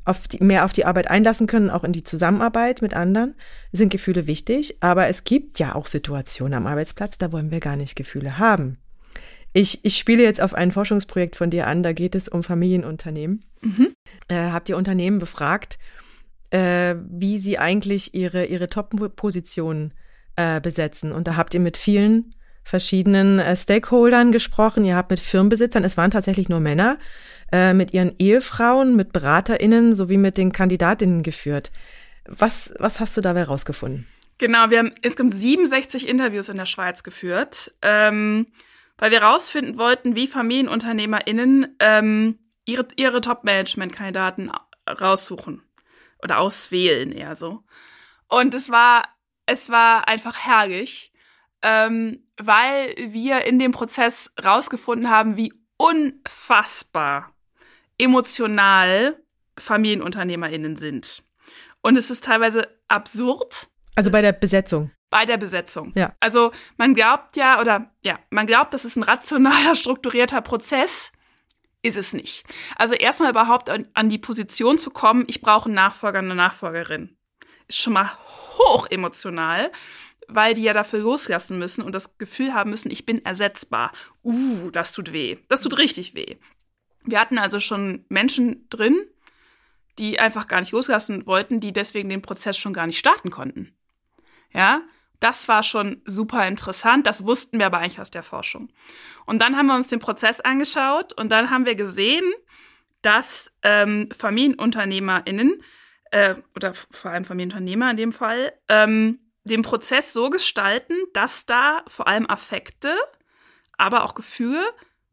auf 0.04 0.28
die, 0.28 0.44
mehr 0.44 0.66
auf 0.66 0.74
die 0.74 0.86
Arbeit 0.86 1.10
einlassen 1.10 1.48
können, 1.48 1.70
auch 1.70 1.84
in 1.84 1.94
die 1.94 2.04
Zusammenarbeit 2.04 2.82
mit 2.82 2.94
anderen, 2.94 3.36
sind 3.72 3.92
Gefühle 3.92 4.28
wichtig. 4.28 4.78
Aber 4.80 5.08
es 5.08 5.24
gibt 5.24 5.60
ja 5.60 5.76
auch 5.76 5.86
Situationen 5.86 6.54
am 6.54 6.68
Arbeitsplatz, 6.68 7.18
da 7.18 7.32
wollen 7.32 7.52
wir 7.52 7.60
gar 7.60 7.76
nicht 7.76 7.96
Gefühle 7.96 8.38
haben. 8.38 8.78
Ich, 9.54 9.84
ich 9.84 9.98
spiele 9.98 10.24
jetzt 10.24 10.42
auf 10.42 10.54
ein 10.54 10.72
Forschungsprojekt 10.72 11.36
von 11.36 11.50
dir 11.50 11.68
an, 11.68 11.84
da 11.84 11.92
geht 11.94 12.16
es 12.16 12.30
um 12.30 12.42
Familienunternehmen. 12.42 13.44
Mhm. 13.62 13.94
Äh, 14.28 14.36
habt 14.52 14.70
ihr 14.70 14.78
Unternehmen 14.78 15.20
befragt, 15.20 15.78
äh, 16.52 16.96
wie 17.10 17.38
sie 17.38 17.58
eigentlich 17.58 18.14
ihre, 18.14 18.46
ihre 18.46 18.68
Top-Positionen 18.68 19.94
äh, 20.38 20.62
besetzen? 20.62 21.12
Und 21.12 21.28
da 21.28 21.36
habt 21.36 21.54
ihr 21.54 21.60
mit 21.60 21.76
vielen 21.78 22.34
verschiedenen 22.64 23.40
äh, 23.40 23.56
Stakeholdern 23.56 24.32
gesprochen, 24.32 24.86
ihr 24.86 24.96
habt 24.96 25.12
mit 25.12 25.20
Firmenbesitzern, 25.20 25.84
es 25.84 25.98
waren 25.98 26.12
tatsächlich 26.12 26.48
nur 26.48 26.60
Männer, 26.60 26.98
äh, 27.52 27.74
mit 27.74 27.94
ihren 27.94 28.16
Ehefrauen, 28.18 28.96
mit 28.96 29.14
BeraterInnen 29.14 29.94
sowie 29.94 30.18
mit 30.18 30.38
den 30.38 30.52
KandidatInnen 30.52 31.24
geführt. 31.24 31.72
Was, 32.26 32.74
was 32.80 33.00
hast 33.00 33.18
du 33.18 33.22
dabei 33.22 33.44
rausgefunden? 33.44 34.08
Genau, 34.38 34.70
wir 34.70 34.80
haben 34.80 34.94
insgesamt 35.02 35.36
67 35.36 36.08
Interviews 36.08 36.50
in 36.50 36.58
der 36.58 36.66
Schweiz 36.66 37.04
geführt, 37.04 37.74
ähm, 37.82 38.48
weil 38.98 39.12
wir 39.12 39.22
rausfinden 39.22 39.78
wollten, 39.78 40.16
wie 40.16 40.28
FamilienunternehmerInnen 40.28 41.76
ähm, 41.80 42.40
ihre, 42.66 42.88
ihre 42.96 43.22
Top-Management-Kandidaten 43.22 44.52
raussuchen 44.90 45.62
oder 46.24 46.40
auswählen 46.40 47.12
eher 47.12 47.36
so. 47.36 47.64
Und 48.28 48.54
es 48.54 48.72
war, 48.72 49.08
es 49.46 49.70
war 49.70 50.08
einfach 50.08 50.46
herrlich, 50.46 51.14
ähm, 51.62 52.24
weil 52.38 52.96
wir 52.98 53.46
in 53.46 53.60
dem 53.60 53.72
Prozess 53.72 54.34
rausgefunden 54.44 55.10
haben, 55.10 55.38
wie 55.38 55.54
unfassbar 55.78 57.31
emotional 58.02 59.16
FamilienunternehmerInnen 59.58 60.76
sind. 60.76 61.24
Und 61.82 61.98
es 61.98 62.10
ist 62.10 62.24
teilweise 62.24 62.68
absurd. 62.88 63.68
Also 63.96 64.12
bei 64.12 64.22
der 64.22 64.32
Besetzung. 64.32 64.92
Bei 65.10 65.26
der 65.26 65.38
Besetzung. 65.38 65.92
Ja. 65.96 66.16
Also 66.20 66.52
man 66.78 66.96
glaubt 66.96 67.36
ja, 67.36 67.60
oder 67.60 67.92
ja, 68.02 68.20
man 68.30 68.48
glaubt, 68.48 68.74
das 68.74 68.86
ist 68.86 68.96
ein 68.96 69.04
rationaler, 69.04 69.76
strukturierter 69.76 70.42
Prozess. 70.42 71.12
Ist 71.84 71.98
es 71.98 72.14
nicht. 72.14 72.44
Also 72.76 72.94
erstmal 72.94 73.32
überhaupt 73.32 73.70
an, 73.70 73.88
an 73.96 74.10
die 74.10 74.20
Position 74.20 74.78
zu 74.78 74.92
kommen, 74.92 75.26
ich 75.28 75.42
brauche 75.42 75.66
einen 75.66 75.74
Nachfolger, 75.74 76.20
eine 76.20 76.36
Nachfolgerin. 76.36 77.18
Ist 77.68 77.80
schon 77.80 77.94
mal 77.94 78.12
hoch 78.58 78.88
emotional 78.90 79.72
weil 80.34 80.54
die 80.54 80.64
ja 80.64 80.74
dafür 80.74 81.00
loslassen 81.00 81.60
müssen 81.60 81.84
und 81.84 81.94
das 81.94 82.18
Gefühl 82.18 82.54
haben 82.54 82.70
müssen, 82.70 82.92
ich 82.92 83.06
bin 83.06 83.24
ersetzbar. 83.26 83.92
Uh, 84.24 84.72
das 84.72 84.94
tut 84.94 85.12
weh. 85.12 85.38
Das 85.50 85.62
tut 85.62 85.78
richtig 85.78 86.16
weh. 86.16 86.38
Wir 87.04 87.20
hatten 87.20 87.38
also 87.38 87.60
schon 87.60 88.06
Menschen 88.10 88.68
drin, 88.70 89.06
die 89.98 90.20
einfach 90.20 90.48
gar 90.48 90.60
nicht 90.60 90.72
loslassen 90.72 91.26
wollten, 91.26 91.60
die 91.60 91.74
deswegen 91.74 92.10
den 92.10 92.22
Prozess 92.22 92.58
schon 92.58 92.74
gar 92.74 92.88
nicht 92.88 93.00
starten 93.00 93.30
konnten. 93.30 93.76
Ja, 94.54 94.82
das 95.20 95.48
war 95.48 95.64
schon 95.64 96.02
super 96.06 96.48
interessant. 96.48 97.06
Das 97.06 97.26
wussten 97.26 97.60
wir 97.60 97.68
aber 97.68 97.78
eigentlich 97.78 98.00
aus 98.02 98.12
der 98.12 98.24
Forschung. 98.24 98.70
Und 99.26 99.40
dann 99.40 99.56
haben 99.56 99.68
wir 99.68 99.76
uns 99.76 99.88
den 99.88 100.00
Prozess 100.00 100.40
angeschaut 100.40 101.14
und 101.14 101.32
dann 101.32 101.50
haben 101.50 101.66
wir 101.66 101.76
gesehen, 101.76 102.24
dass 103.02 103.52
ähm, 103.62 104.10
FamilienunternehmerInnen 104.12 105.62
äh, 106.12 106.36
oder 106.56 106.74
vor 106.74 107.12
allem 107.12 107.26
Familienunternehmer 107.26 107.92
in 107.92 107.98
dem 107.98 108.12
Fall 108.12 108.54
ähm, 108.68 109.20
den 109.44 109.64
Prozess 109.64 110.14
so 110.14 110.30
gestalten, 110.30 110.96
dass 111.14 111.46
da 111.46 111.84
vor 111.88 112.08
allem 112.08 112.30
Affekte, 112.30 112.96
aber 113.78 114.04
auch 114.04 114.16
Gefühle 114.16 114.64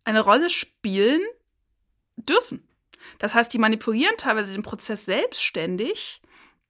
eine 0.05 0.21
Rolle 0.21 0.51
spielen 0.51 1.21
dürfen. 2.19 2.67
Das 3.19 3.35
heißt, 3.35 3.53
die 3.53 3.59
manipulieren 3.59 4.17
teilweise 4.17 4.53
den 4.53 4.63
Prozess 4.63 5.05
selbstständig, 5.05 6.21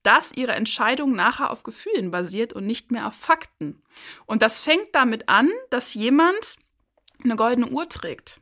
dass 0.03 0.31
ihre 0.31 0.53
Entscheidung 0.53 1.13
nachher 1.13 1.51
auf 1.51 1.63
Gefühlen 1.63 2.11
basiert 2.11 2.53
und 2.53 2.65
nicht 2.65 2.91
mehr 2.91 3.07
auf 3.07 3.15
Fakten. 3.15 3.81
Und 4.25 4.41
das 4.41 4.61
fängt 4.61 4.93
damit 4.93 5.27
an, 5.27 5.49
dass 5.69 5.93
jemand 5.93 6.57
eine 7.23 7.35
goldene 7.35 7.67
Uhr 7.67 7.89
trägt. 7.89 8.41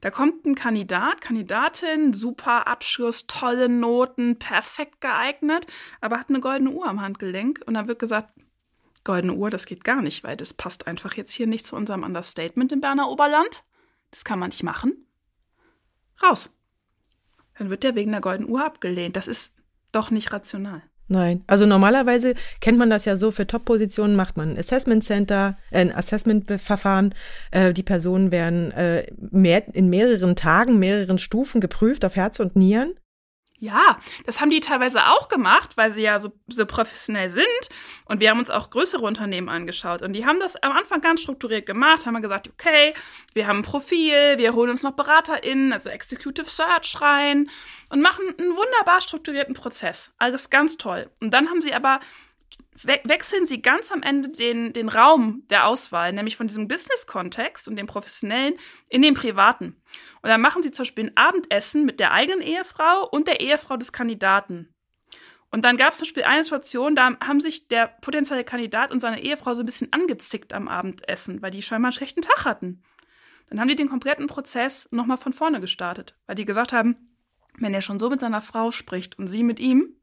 Da 0.00 0.10
kommt 0.10 0.46
ein 0.46 0.54
Kandidat, 0.54 1.20
Kandidatin, 1.20 2.12
super 2.12 2.66
Abschluss, 2.66 3.26
tolle 3.26 3.68
Noten, 3.68 4.38
perfekt 4.38 5.00
geeignet, 5.00 5.66
aber 6.00 6.18
hat 6.18 6.30
eine 6.30 6.40
goldene 6.40 6.70
Uhr 6.70 6.86
am 6.86 7.02
Handgelenk 7.02 7.60
und 7.66 7.74
dann 7.74 7.88
wird 7.88 7.98
gesagt, 7.98 8.32
Goldene 9.08 9.32
Uhr, 9.32 9.48
das 9.48 9.64
geht 9.64 9.84
gar 9.84 10.02
nicht, 10.02 10.22
weil 10.22 10.36
das 10.36 10.52
passt 10.52 10.86
einfach 10.86 11.14
jetzt 11.14 11.32
hier 11.32 11.46
nicht 11.46 11.64
zu 11.64 11.76
unserem 11.76 12.02
Understatement 12.02 12.72
im 12.72 12.82
Berner 12.82 13.08
Oberland. 13.08 13.64
Das 14.10 14.22
kann 14.22 14.38
man 14.38 14.50
nicht 14.50 14.62
machen. 14.62 15.07
Raus. 16.22 16.54
Dann 17.58 17.70
wird 17.70 17.82
der 17.82 17.94
wegen 17.94 18.12
der 18.12 18.20
Goldenen 18.20 18.50
Uhr 18.50 18.64
abgelehnt. 18.64 19.16
Das 19.16 19.28
ist 19.28 19.52
doch 19.92 20.10
nicht 20.10 20.32
rational. 20.32 20.82
Nein, 21.10 21.42
also 21.46 21.64
normalerweise 21.64 22.34
kennt 22.60 22.76
man 22.76 22.90
das 22.90 23.06
ja 23.06 23.16
so, 23.16 23.30
für 23.30 23.46
Top-Positionen 23.46 24.14
macht 24.14 24.36
man 24.36 24.50
ein 24.50 24.58
Assessment 24.58 25.02
Center, 25.02 25.56
äh, 25.70 25.80
ein 25.80 25.94
Assessment-Verfahren. 25.94 27.14
Äh, 27.50 27.72
die 27.72 27.82
Personen 27.82 28.30
werden 28.30 28.70
äh, 28.72 29.06
mehr, 29.16 29.74
in 29.74 29.88
mehreren 29.88 30.36
Tagen, 30.36 30.78
mehreren 30.78 31.16
Stufen 31.16 31.62
geprüft 31.62 32.04
auf 32.04 32.14
Herz 32.14 32.40
und 32.40 32.56
Nieren. 32.56 32.94
Ja, 33.60 33.98
das 34.24 34.40
haben 34.40 34.50
die 34.50 34.60
teilweise 34.60 35.06
auch 35.06 35.26
gemacht, 35.26 35.76
weil 35.76 35.92
sie 35.92 36.02
ja 36.02 36.20
so, 36.20 36.32
so 36.46 36.64
professionell 36.64 37.28
sind. 37.28 37.44
Und 38.04 38.20
wir 38.20 38.30
haben 38.30 38.38
uns 38.38 38.50
auch 38.50 38.70
größere 38.70 39.04
Unternehmen 39.04 39.48
angeschaut. 39.48 40.02
Und 40.02 40.12
die 40.12 40.26
haben 40.26 40.38
das 40.38 40.54
am 40.56 40.70
Anfang 40.70 41.00
ganz 41.00 41.22
strukturiert 41.22 41.66
gemacht, 41.66 42.06
haben 42.06 42.22
gesagt, 42.22 42.48
okay, 42.48 42.94
wir 43.34 43.48
haben 43.48 43.58
ein 43.58 43.62
Profil, 43.62 44.38
wir 44.38 44.54
holen 44.54 44.70
uns 44.70 44.84
noch 44.84 44.92
BeraterInnen, 44.92 45.72
also 45.72 45.90
Executive 45.90 46.48
Search 46.48 47.00
rein 47.00 47.50
und 47.90 48.00
machen 48.00 48.24
einen 48.38 48.56
wunderbar 48.56 49.00
strukturierten 49.00 49.54
Prozess. 49.54 50.12
Alles 50.18 50.50
ganz 50.50 50.76
toll. 50.76 51.10
Und 51.20 51.32
dann 51.34 51.48
haben 51.48 51.60
sie 51.60 51.74
aber 51.74 51.98
we 52.84 53.00
wechseln 53.04 53.46
sie 53.46 53.62
ganz 53.62 53.90
am 53.90 54.02
Ende 54.02 54.30
den, 54.30 54.72
den 54.72 54.88
Raum 54.88 55.42
der 55.50 55.66
Auswahl, 55.66 56.12
nämlich 56.12 56.36
von 56.36 56.46
diesem 56.46 56.68
Business-Kontext 56.68 57.68
und 57.68 57.76
dem 57.76 57.86
professionellen 57.86 58.54
in 58.88 59.02
den 59.02 59.14
privaten. 59.14 59.80
Und 60.22 60.28
dann 60.28 60.40
machen 60.40 60.62
sie 60.62 60.70
zum 60.70 60.84
Beispiel 60.84 61.06
ein 61.06 61.16
Abendessen 61.16 61.84
mit 61.84 62.00
der 62.00 62.12
eigenen 62.12 62.40
Ehefrau 62.40 63.08
und 63.10 63.26
der 63.26 63.40
Ehefrau 63.40 63.76
des 63.76 63.92
Kandidaten. 63.92 64.74
Und 65.50 65.64
dann 65.64 65.76
gab 65.76 65.92
es 65.92 65.98
zum 65.98 66.04
Beispiel 66.04 66.24
eine 66.24 66.42
Situation, 66.42 66.94
da 66.94 67.16
haben 67.20 67.40
sich 67.40 67.68
der 67.68 67.88
potenzielle 67.88 68.44
Kandidat 68.44 68.90
und 68.90 69.00
seine 69.00 69.22
Ehefrau 69.22 69.54
so 69.54 69.62
ein 69.62 69.66
bisschen 69.66 69.92
angezickt 69.92 70.52
am 70.52 70.68
Abendessen, 70.68 71.40
weil 71.40 71.50
die 71.50 71.62
scheinbar 71.62 71.88
einen 71.88 71.92
schlechten 71.92 72.22
Tag 72.22 72.44
hatten. 72.44 72.82
Dann 73.48 73.58
haben 73.60 73.68
die 73.68 73.76
den 73.76 73.88
kompletten 73.88 74.26
Prozess 74.26 74.88
nochmal 74.90 75.16
von 75.16 75.32
vorne 75.32 75.60
gestartet, 75.60 76.16
weil 76.26 76.36
die 76.36 76.44
gesagt 76.44 76.74
haben, 76.74 76.96
wenn 77.56 77.72
er 77.72 77.80
schon 77.80 77.98
so 77.98 78.10
mit 78.10 78.20
seiner 78.20 78.42
Frau 78.42 78.70
spricht 78.70 79.18
und 79.18 79.26
sie 79.26 79.42
mit 79.42 79.58
ihm, 79.58 79.97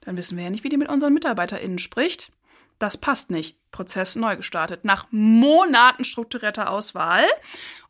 dann 0.00 0.16
wissen 0.16 0.36
wir 0.36 0.44
ja 0.44 0.50
nicht, 0.50 0.64
wie 0.64 0.68
die 0.68 0.76
mit 0.76 0.88
unseren 0.88 1.14
MitarbeiterInnen 1.14 1.78
spricht. 1.78 2.32
Das 2.78 2.96
passt 2.96 3.30
nicht. 3.30 3.56
Prozess 3.70 4.16
neu 4.16 4.36
gestartet. 4.36 4.84
Nach 4.84 5.06
Monaten 5.10 6.04
strukturierter 6.04 6.70
Auswahl. 6.70 7.24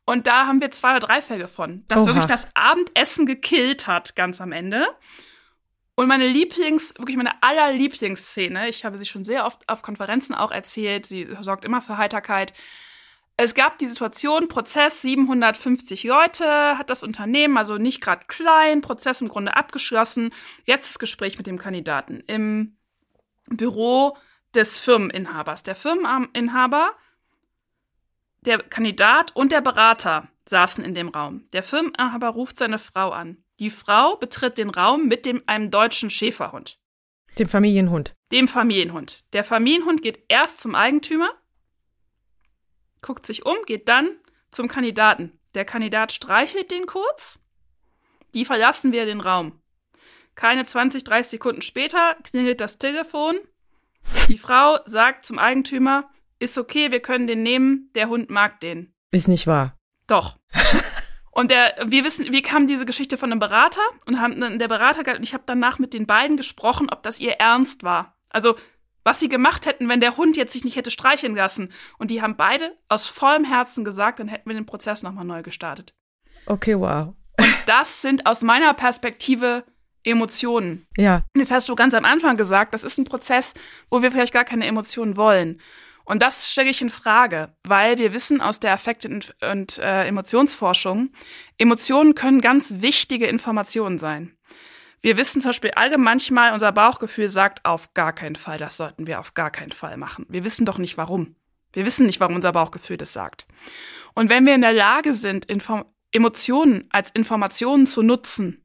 Und 0.04 0.26
da 0.26 0.46
haben 0.46 0.60
wir 0.60 0.70
zwei 0.70 0.96
oder 0.96 1.06
drei 1.06 1.22
Fälle 1.22 1.48
von, 1.48 1.84
dass 1.88 2.02
Oha. 2.02 2.06
wirklich 2.08 2.26
das 2.26 2.48
Abendessen 2.54 3.26
gekillt 3.26 3.86
hat, 3.86 4.16
ganz 4.16 4.40
am 4.40 4.52
Ende. 4.52 4.86
Und 5.94 6.06
meine 6.06 6.26
Lieblings, 6.26 6.94
wirklich 6.96 7.16
meine 7.16 7.42
allerlieblingsszene, 7.42 8.68
ich 8.68 8.84
habe 8.84 8.98
sie 8.98 9.04
schon 9.04 9.24
sehr 9.24 9.44
oft 9.44 9.68
auf 9.68 9.82
Konferenzen 9.82 10.34
auch 10.34 10.50
erzählt, 10.50 11.06
sie 11.06 11.28
sorgt 11.40 11.64
immer 11.64 11.82
für 11.82 11.98
Heiterkeit, 11.98 12.54
es 13.40 13.54
gab 13.54 13.78
die 13.78 13.86
Situation, 13.86 14.48
Prozess 14.48 15.00
750 15.02 16.02
Leute 16.02 16.76
hat 16.76 16.90
das 16.90 17.04
Unternehmen, 17.04 17.56
also 17.56 17.76
nicht 17.76 18.00
gerade 18.00 18.26
klein, 18.26 18.80
Prozess 18.80 19.20
im 19.20 19.28
Grunde 19.28 19.56
abgeschlossen. 19.56 20.34
Jetzt 20.64 20.90
das 20.90 20.98
Gespräch 20.98 21.38
mit 21.38 21.46
dem 21.46 21.56
Kandidaten 21.56 22.24
im 22.26 22.76
Büro 23.46 24.16
des 24.56 24.80
Firmeninhabers. 24.80 25.62
Der 25.62 25.76
Firmeninhaber, 25.76 26.90
der 28.40 28.58
Kandidat 28.58 29.36
und 29.36 29.52
der 29.52 29.60
Berater 29.60 30.28
saßen 30.46 30.84
in 30.84 30.94
dem 30.94 31.08
Raum. 31.08 31.46
Der 31.52 31.62
Firmeninhaber 31.62 32.30
ruft 32.30 32.58
seine 32.58 32.80
Frau 32.80 33.10
an. 33.10 33.44
Die 33.60 33.70
Frau 33.70 34.16
betritt 34.16 34.58
den 34.58 34.70
Raum 34.70 35.06
mit 35.06 35.24
dem, 35.24 35.44
einem 35.46 35.70
deutschen 35.70 36.10
Schäferhund. 36.10 36.80
Dem 37.38 37.48
Familienhund. 37.48 38.16
Dem 38.32 38.48
Familienhund. 38.48 39.22
Der 39.32 39.44
Familienhund 39.44 40.02
geht 40.02 40.24
erst 40.26 40.60
zum 40.60 40.74
Eigentümer, 40.74 41.30
guckt 43.02 43.26
sich 43.26 43.46
um, 43.46 43.56
geht 43.66 43.88
dann 43.88 44.16
zum 44.50 44.68
Kandidaten. 44.68 45.38
Der 45.54 45.64
Kandidat 45.64 46.12
streichelt 46.12 46.70
den 46.70 46.86
kurz. 46.86 47.40
Die 48.34 48.44
verlassen 48.44 48.92
wir 48.92 49.06
den 49.06 49.20
Raum. 49.20 49.60
Keine 50.34 50.64
20, 50.64 51.04
30 51.04 51.30
Sekunden 51.30 51.62
später 51.62 52.16
klingelt 52.22 52.60
das 52.60 52.78
Telefon. 52.78 53.36
Die 54.28 54.38
Frau 54.38 54.78
sagt 54.86 55.26
zum 55.26 55.38
Eigentümer, 55.38 56.10
ist 56.38 56.58
okay, 56.58 56.92
wir 56.92 57.00
können 57.00 57.26
den 57.26 57.42
nehmen, 57.42 57.90
der 57.94 58.08
Hund 58.08 58.30
mag 58.30 58.60
den. 58.60 58.94
Ist 59.10 59.28
nicht 59.28 59.46
wahr. 59.46 59.76
Doch. 60.06 60.38
Und 61.30 61.50
der, 61.50 61.76
wir 61.86 62.04
wissen, 62.04 62.32
wir 62.32 62.42
kamen 62.42 62.66
diese 62.66 62.84
Geschichte 62.84 63.16
von 63.16 63.30
einem 63.30 63.38
Berater 63.38 63.82
und 64.06 64.20
haben 64.20 64.58
der 64.58 64.66
Berater, 64.66 65.20
ich 65.20 65.34
habe 65.34 65.44
danach 65.46 65.78
mit 65.78 65.94
den 65.94 66.04
beiden 66.04 66.36
gesprochen, 66.36 66.90
ob 66.90 67.04
das 67.04 67.20
ihr 67.20 67.34
Ernst 67.34 67.84
war. 67.84 68.16
Also 68.28 68.56
was 69.08 69.20
sie 69.20 69.30
gemacht 69.30 69.64
hätten, 69.64 69.88
wenn 69.88 70.00
der 70.00 70.18
Hund 70.18 70.36
jetzt 70.36 70.52
sich 70.52 70.64
nicht 70.64 70.76
hätte 70.76 70.90
streicheln 70.90 71.34
lassen. 71.34 71.72
Und 71.96 72.10
die 72.10 72.20
haben 72.20 72.36
beide 72.36 72.76
aus 72.90 73.06
vollem 73.06 73.44
Herzen 73.44 73.82
gesagt, 73.82 74.20
dann 74.20 74.28
hätten 74.28 74.50
wir 74.50 74.54
den 74.54 74.66
Prozess 74.66 75.02
nochmal 75.02 75.24
neu 75.24 75.42
gestartet. 75.42 75.94
Okay, 76.44 76.78
wow. 76.78 77.14
Und 77.38 77.54
das 77.64 78.02
sind 78.02 78.26
aus 78.26 78.42
meiner 78.42 78.74
Perspektive 78.74 79.64
Emotionen. 80.04 80.86
Ja. 80.98 81.24
Jetzt 81.34 81.50
hast 81.50 81.70
du 81.70 81.74
ganz 81.74 81.94
am 81.94 82.04
Anfang 82.04 82.36
gesagt, 82.36 82.74
das 82.74 82.84
ist 82.84 82.98
ein 82.98 83.06
Prozess, 83.06 83.54
wo 83.88 84.02
wir 84.02 84.10
vielleicht 84.10 84.34
gar 84.34 84.44
keine 84.44 84.66
Emotionen 84.66 85.16
wollen. 85.16 85.58
Und 86.04 86.20
das 86.20 86.52
stelle 86.52 86.68
ich 86.68 86.82
in 86.82 86.90
Frage, 86.90 87.54
weil 87.64 87.96
wir 87.96 88.12
wissen 88.12 88.42
aus 88.42 88.60
der 88.60 88.74
Affekt- 88.74 89.06
und, 89.06 89.34
und 89.40 89.78
äh, 89.78 90.04
Emotionsforschung, 90.06 91.12
Emotionen 91.56 92.14
können 92.14 92.42
ganz 92.42 92.74
wichtige 92.82 93.26
Informationen 93.26 93.98
sein. 93.98 94.37
Wir 95.00 95.16
wissen 95.16 95.40
zum 95.40 95.50
Beispiel 95.50 95.70
alle 95.72 95.98
manchmal, 95.98 96.52
unser 96.52 96.72
Bauchgefühl 96.72 97.28
sagt 97.28 97.64
auf 97.64 97.94
gar 97.94 98.12
keinen 98.12 98.36
Fall, 98.36 98.58
das 98.58 98.76
sollten 98.76 99.06
wir 99.06 99.20
auf 99.20 99.34
gar 99.34 99.50
keinen 99.50 99.72
Fall 99.72 99.96
machen. 99.96 100.26
Wir 100.28 100.44
wissen 100.44 100.66
doch 100.66 100.78
nicht 100.78 100.96
warum. 100.96 101.36
Wir 101.72 101.84
wissen 101.84 102.06
nicht, 102.06 102.20
warum 102.20 102.34
unser 102.34 102.52
Bauchgefühl 102.52 102.96
das 102.96 103.12
sagt. 103.12 103.46
Und 104.14 104.30
wenn 104.30 104.46
wir 104.46 104.54
in 104.54 104.62
der 104.62 104.72
Lage 104.72 105.14
sind, 105.14 105.44
Inform 105.44 105.84
Emotionen 106.10 106.88
als 106.90 107.10
Informationen 107.10 107.86
zu 107.86 108.02
nutzen 108.02 108.64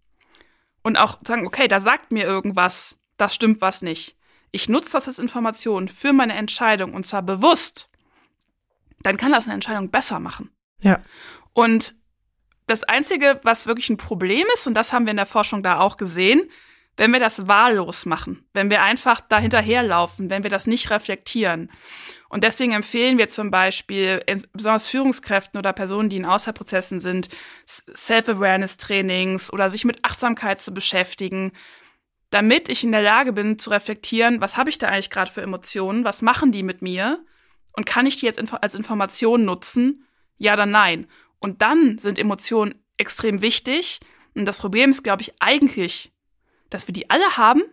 und 0.82 0.96
auch 0.96 1.20
sagen, 1.26 1.46
okay, 1.46 1.68
da 1.68 1.82
sagt 1.82 2.14
mir 2.14 2.24
irgendwas, 2.24 2.98
das 3.18 3.36
stimmt 3.36 3.60
was 3.60 3.82
nicht. 3.82 4.18
Ich 4.52 4.70
nutze 4.70 4.94
das 4.94 5.08
als 5.08 5.20
Information 5.20 5.90
für 5.90 6.14
meine 6.14 6.36
Entscheidung 6.36 6.94
und 6.94 7.06
zwar 7.06 7.22
bewusst, 7.22 7.90
dann 9.02 9.18
kann 9.18 9.34
das 9.34 9.46
eine 9.46 9.56
Entscheidung 9.56 9.92
besser 9.92 10.20
machen. 10.20 10.52
Ja. 10.80 11.02
Und 11.52 11.96
das 12.68 12.84
Einzige, 12.84 13.40
was 13.44 13.68
wirklich 13.68 13.90
ein 13.90 13.98
Problem 13.98 14.46
ist, 14.54 14.68
und 14.68 14.74
das 14.74 14.94
haben 14.94 15.06
wir 15.06 15.12
in 15.12 15.18
der 15.18 15.26
Forschung 15.26 15.64
da 15.64 15.80
auch 15.80 15.98
gesehen, 15.98 16.50
wenn 16.98 17.12
wir 17.12 17.20
das 17.20 17.48
wahllos 17.48 18.06
machen, 18.06 18.46
wenn 18.54 18.70
wir 18.70 18.84
einfach 18.84 19.22
da 19.22 19.40
hinterherlaufen, 19.40 20.30
wenn 20.30 20.44
wir 20.44 20.50
das 20.50 20.68
nicht 20.68 20.92
reflektieren. 20.92 21.72
Und 22.30 22.44
deswegen 22.44 22.72
empfehlen 22.72 23.18
wir 23.18 23.30
zum 23.30 23.52
Beispiel, 23.52 24.24
besonders 24.54 24.88
Führungskräften 24.88 25.58
oder 25.58 25.74
Personen, 25.74 26.10
die 26.10 26.18
in 26.18 26.26
Außerprozessen 26.26 27.00
sind, 27.00 27.30
Self-Awareness-Trainings 27.68 29.52
oder 29.52 29.70
sich 29.70 29.86
mit 29.86 30.04
Achtsamkeit 30.04 30.62
zu 30.62 30.74
beschäftigen, 30.74 31.52
damit 32.30 32.70
ich 32.70 32.84
in 32.84 32.92
der 32.92 33.04
Lage 33.04 33.34
bin 33.34 33.60
zu 33.60 33.70
reflektieren, 33.70 34.42
was 34.42 34.58
habe 34.58 34.70
ich 34.72 34.80
da 34.80 34.88
eigentlich 34.88 35.12
gerade 35.12 35.32
für 35.32 35.42
Emotionen, 35.42 36.04
was 36.04 36.24
machen 36.24 36.52
die 36.52 36.64
mit 36.64 36.82
mir 36.82 37.24
und 37.74 37.86
kann 37.86 38.08
ich 38.08 38.20
die 38.20 38.26
jetzt 38.26 38.42
als 38.62 38.76
Information 38.76 39.46
nutzen? 39.46 40.08
Ja 40.38 40.54
oder 40.54 40.66
nein? 40.66 41.08
Und 41.44 41.62
dann 41.62 41.98
sind 41.98 42.18
Emotionen 42.18 42.76
extrem 42.98 43.42
wichtig. 43.42 44.00
Und 44.34 44.46
das 44.46 44.60
Problem 44.60 44.92
ist, 44.92 45.04
glaube 45.04 45.22
ich, 45.22 45.34
eigentlich, 45.40 46.14
dass 46.70 46.88
wir 46.88 46.94
die 46.94 47.10
alle 47.10 47.36
haben, 47.36 47.64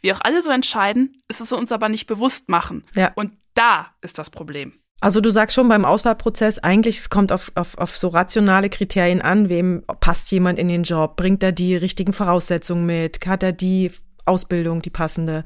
wir 0.00 0.16
auch 0.16 0.20
alle 0.22 0.42
so 0.42 0.50
entscheiden, 0.50 1.20
ist 1.26 1.40
es 1.40 1.50
uns 1.50 1.72
aber 1.72 1.88
nicht 1.88 2.06
bewusst 2.06 2.48
machen. 2.48 2.84
Ja. 2.94 3.10
Und 3.16 3.32
da 3.54 3.88
ist 4.00 4.18
das 4.18 4.30
Problem. 4.30 4.74
Also 5.00 5.20
du 5.20 5.30
sagst 5.30 5.56
schon 5.56 5.68
beim 5.68 5.84
Auswahlprozess, 5.84 6.60
eigentlich 6.60 6.98
es 6.98 7.10
kommt 7.10 7.32
auf, 7.32 7.50
auf, 7.56 7.76
auf 7.78 7.96
so 7.96 8.08
rationale 8.08 8.70
Kriterien 8.70 9.22
an, 9.22 9.48
wem 9.48 9.82
passt 9.98 10.30
jemand 10.30 10.58
in 10.58 10.68
den 10.68 10.84
Job, 10.84 11.16
bringt 11.16 11.42
er 11.42 11.52
die 11.52 11.74
richtigen 11.74 12.12
Voraussetzungen 12.12 12.86
mit, 12.86 13.26
hat 13.26 13.42
er 13.42 13.52
die 13.52 13.90
Ausbildung, 14.24 14.82
die 14.82 14.90
passende. 14.90 15.44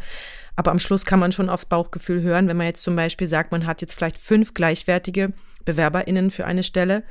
Aber 0.57 0.71
am 0.71 0.81
Schluss 0.81 1.07
kann 1.07 1.21
man 1.21 1.33
schon 1.33 1.49
aufs 1.49 1.67
Bauchgefühl 1.67 2.21
hören, 2.21 2.47
wenn 2.47 2.59
man 2.59 2.67
jetzt 2.67 2.83
zum 2.83 2.95
Beispiel 2.95 3.29
sagt, 3.29 3.53
man 3.53 3.65
hat 3.65 3.81
jetzt 3.81 3.95
vielleicht 3.95 4.19
fünf 4.19 4.53
gleichwertige 4.53 5.33
BewerberInnen 5.65 6.31
für 6.31 6.45
eine 6.45 6.63
Stelle 6.63 7.05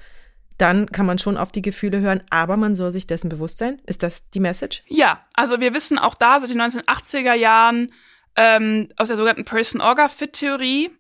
dann 0.57 0.87
kann 0.87 1.05
man 1.05 1.17
schon 1.17 1.37
auf 1.37 1.51
die 1.51 1.61
Gefühle 1.61 1.99
hören, 1.99 2.21
aber 2.29 2.57
man 2.57 2.75
soll 2.75 2.91
sich 2.91 3.07
dessen 3.07 3.29
bewusst 3.29 3.57
sein. 3.57 3.81
Ist 3.85 4.03
das 4.03 4.29
die 4.29 4.39
Message? 4.39 4.83
Ja, 4.87 5.25
also 5.33 5.59
wir 5.59 5.73
wissen 5.73 5.97
auch 5.97 6.15
da 6.15 6.39
seit 6.39 6.49
den 6.49 6.61
1980er 6.61 7.33
Jahren 7.33 7.91
ähm, 8.35 8.89
aus 8.97 9.07
der 9.07 9.17
sogenannten 9.17 9.45
Person-Orga-Fit-Theorie, 9.45 10.91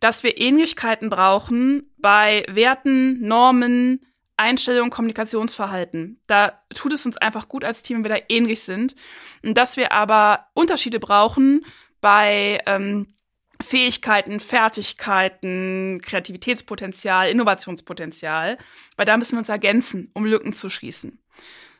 dass 0.00 0.22
wir 0.22 0.38
Ähnlichkeiten 0.38 1.08
brauchen 1.08 1.94
bei 1.98 2.44
Werten, 2.48 3.20
Normen, 3.26 4.00
Einstellungen, 4.36 4.90
Kommunikationsverhalten. 4.90 6.20
Da 6.26 6.60
tut 6.74 6.92
es 6.92 7.06
uns 7.06 7.16
einfach 7.16 7.48
gut 7.48 7.64
als 7.64 7.82
Team, 7.82 7.98
wenn 7.98 8.10
wir 8.10 8.16
da 8.16 8.22
ähnlich 8.28 8.62
sind. 8.62 8.94
Und 9.42 9.56
dass 9.56 9.76
wir 9.76 9.92
aber 9.92 10.48
Unterschiede 10.52 11.00
brauchen 11.00 11.64
bei 12.00 12.60
ähm, 12.66 13.15
Fähigkeiten, 13.62 14.40
Fertigkeiten, 14.40 16.00
Kreativitätspotenzial, 16.02 17.30
Innovationspotenzial, 17.30 18.58
weil 18.96 19.06
da 19.06 19.16
müssen 19.16 19.32
wir 19.32 19.38
uns 19.38 19.48
ergänzen, 19.48 20.10
um 20.14 20.24
Lücken 20.24 20.52
zu 20.52 20.68
schließen. 20.68 21.22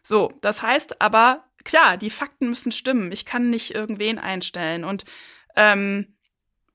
So, 0.02 0.32
das 0.40 0.62
heißt 0.62 1.00
aber, 1.00 1.44
klar, 1.64 1.96
die 1.96 2.10
Fakten 2.10 2.48
müssen 2.48 2.72
stimmen. 2.72 3.12
Ich 3.12 3.26
kann 3.26 3.50
nicht 3.50 3.74
irgendwen 3.74 4.18
einstellen. 4.18 4.84
Und 4.84 5.04
ähm, 5.56 6.16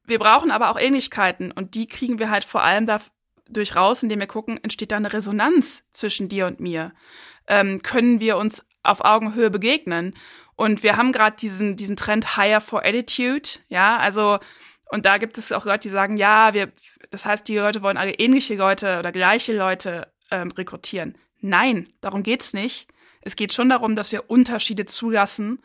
wir 0.05 0.19
brauchen 0.19 0.51
aber 0.51 0.69
auch 0.69 0.79
Ähnlichkeiten 0.79 1.51
und 1.51 1.75
die 1.75 1.87
kriegen 1.87 2.19
wir 2.19 2.29
halt 2.29 2.43
vor 2.43 2.61
allem 2.61 2.85
dadurch 2.85 3.75
raus, 3.75 4.03
indem 4.03 4.19
wir 4.19 4.27
gucken, 4.27 4.61
entsteht 4.61 4.91
da 4.91 4.97
eine 4.97 5.13
Resonanz 5.13 5.83
zwischen 5.93 6.29
dir 6.29 6.47
und 6.47 6.59
mir? 6.59 6.93
Ähm, 7.47 7.81
können 7.81 8.19
wir 8.19 8.37
uns 8.37 8.65
auf 8.83 9.03
Augenhöhe 9.03 9.49
begegnen? 9.49 10.13
Und 10.55 10.83
wir 10.83 10.97
haben 10.97 11.11
gerade 11.11 11.37
diesen, 11.37 11.75
diesen 11.75 11.95
Trend 11.95 12.37
Higher 12.37 12.61
for 12.61 12.85
Attitude, 12.85 13.49
ja, 13.69 13.97
also 13.97 14.39
und 14.91 15.05
da 15.05 15.17
gibt 15.17 15.37
es 15.37 15.53
auch 15.53 15.63
Leute, 15.63 15.83
die 15.83 15.89
sagen, 15.89 16.17
ja, 16.17 16.53
wir, 16.53 16.69
das 17.11 17.25
heißt, 17.25 17.47
die 17.47 17.57
Leute 17.57 17.81
wollen 17.81 17.95
alle 17.95 18.11
ähnliche 18.15 18.55
Leute 18.55 18.99
oder 18.99 19.13
gleiche 19.13 19.55
Leute 19.55 20.11
ähm, 20.29 20.51
rekrutieren. 20.51 21.17
Nein, 21.39 21.87
darum 22.01 22.23
geht's 22.23 22.53
nicht. 22.53 22.89
Es 23.21 23.37
geht 23.37 23.53
schon 23.53 23.69
darum, 23.69 23.95
dass 23.95 24.11
wir 24.11 24.29
Unterschiede 24.29 24.85
zulassen, 24.85 25.59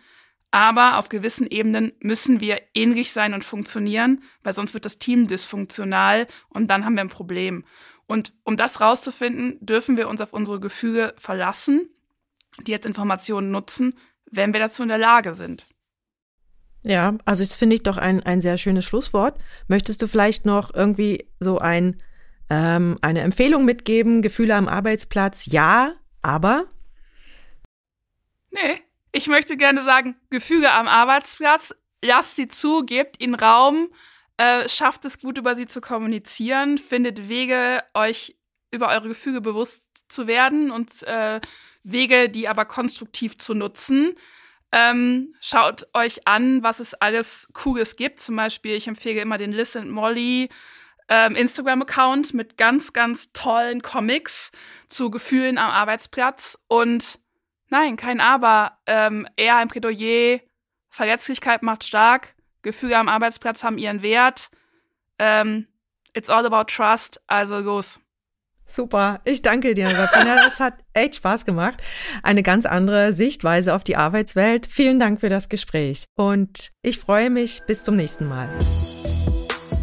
aber 0.52 0.98
auf 0.98 1.08
gewissen 1.08 1.48
Ebenen 1.48 1.92
müssen 1.98 2.38
wir 2.38 2.60
ähnlich 2.72 3.10
sein 3.10 3.34
und 3.34 3.42
funktionieren, 3.42 4.22
weil 4.44 4.52
sonst 4.52 4.74
wird 4.74 4.84
das 4.84 4.98
Team 4.98 5.26
dysfunktional 5.26 6.28
und 6.48 6.68
dann 6.68 6.84
haben 6.84 6.94
wir 6.94 7.00
ein 7.00 7.08
Problem. 7.08 7.64
Und 8.06 8.32
um 8.44 8.56
das 8.56 8.80
rauszufinden, 8.80 9.58
dürfen 9.60 9.96
wir 9.96 10.08
uns 10.08 10.20
auf 10.20 10.32
unsere 10.32 10.60
Gefühle 10.60 11.14
verlassen, 11.18 11.90
die 12.60 12.70
jetzt 12.70 12.86
Informationen 12.86 13.50
nutzen, 13.50 13.98
wenn 14.30 14.52
wir 14.52 14.60
dazu 14.60 14.84
in 14.84 14.88
der 14.88 14.98
Lage 14.98 15.34
sind. 15.34 15.66
Ja, 16.88 17.18
also 17.24 17.42
das 17.42 17.56
finde 17.56 17.74
ich 17.74 17.82
doch 17.82 17.96
ein, 17.96 18.22
ein 18.22 18.40
sehr 18.40 18.56
schönes 18.58 18.84
Schlusswort. 18.84 19.40
Möchtest 19.66 20.02
du 20.02 20.06
vielleicht 20.06 20.46
noch 20.46 20.72
irgendwie 20.72 21.28
so 21.40 21.58
ein, 21.58 22.00
ähm, 22.48 22.96
eine 23.02 23.22
Empfehlung 23.22 23.64
mitgeben? 23.64 24.22
Gefühle 24.22 24.54
am 24.54 24.68
Arbeitsplatz, 24.68 25.46
ja, 25.46 25.94
aber? 26.22 26.66
Nee, 28.52 28.82
ich 29.10 29.26
möchte 29.26 29.56
gerne 29.56 29.82
sagen, 29.82 30.14
Gefühle 30.30 30.70
am 30.70 30.86
Arbeitsplatz, 30.86 31.74
lasst 32.04 32.36
sie 32.36 32.46
zu, 32.46 32.84
gebt 32.86 33.20
ihnen 33.20 33.34
Raum, 33.34 33.88
äh, 34.36 34.68
schafft 34.68 35.04
es 35.06 35.18
gut, 35.18 35.38
über 35.38 35.56
sie 35.56 35.66
zu 35.66 35.80
kommunizieren, 35.80 36.78
findet 36.78 37.28
Wege, 37.28 37.82
euch 37.94 38.36
über 38.70 38.90
eure 38.90 39.08
Gefühle 39.08 39.40
bewusst 39.40 39.84
zu 40.06 40.28
werden 40.28 40.70
und 40.70 41.02
äh, 41.02 41.40
Wege, 41.82 42.28
die 42.28 42.46
aber 42.46 42.64
konstruktiv 42.64 43.38
zu 43.38 43.54
nutzen. 43.54 44.14
Ähm, 44.78 45.34
schaut 45.40 45.88
euch 45.94 46.28
an, 46.28 46.62
was 46.62 46.80
es 46.80 46.92
alles 46.92 47.48
Cooles 47.54 47.96
gibt. 47.96 48.20
Zum 48.20 48.36
Beispiel, 48.36 48.74
ich 48.74 48.86
empfehle 48.86 49.22
immer 49.22 49.38
den 49.38 49.52
Listen 49.52 49.88
Molly 49.88 50.50
ähm, 51.08 51.34
Instagram-Account 51.34 52.34
mit 52.34 52.58
ganz, 52.58 52.92
ganz 52.92 53.32
tollen 53.32 53.80
Comics 53.80 54.52
zu 54.86 55.10
Gefühlen 55.10 55.56
am 55.56 55.70
Arbeitsplatz. 55.70 56.58
Und 56.68 57.20
nein, 57.70 57.96
kein 57.96 58.20
Aber. 58.20 58.76
Ähm, 58.84 59.26
eher 59.36 59.56
ein 59.56 59.68
Plädoyer. 59.68 60.40
Verletzlichkeit 60.90 61.62
macht 61.62 61.82
stark. 61.82 62.34
Gefühle 62.60 62.98
am 62.98 63.08
Arbeitsplatz 63.08 63.64
haben 63.64 63.78
ihren 63.78 64.02
Wert. 64.02 64.50
Ähm, 65.18 65.68
it's 66.12 66.28
all 66.28 66.44
about 66.44 66.64
trust. 66.64 67.22
Also 67.28 67.60
los. 67.60 67.98
Super, 68.66 69.20
ich 69.24 69.42
danke 69.42 69.74
dir, 69.74 69.90
Sabrina. 69.90 70.36
Das 70.46 70.60
hat 70.60 70.74
echt 70.92 71.16
Spaß 71.16 71.44
gemacht. 71.44 71.82
Eine 72.22 72.42
ganz 72.42 72.66
andere 72.66 73.12
Sichtweise 73.12 73.74
auf 73.74 73.84
die 73.84 73.96
Arbeitswelt. 73.96 74.66
Vielen 74.66 74.98
Dank 74.98 75.20
für 75.20 75.28
das 75.28 75.48
Gespräch. 75.48 76.06
Und 76.14 76.70
ich 76.82 76.98
freue 76.98 77.30
mich 77.30 77.62
bis 77.66 77.82
zum 77.82 77.96
nächsten 77.96 78.28
Mal. 78.28 78.48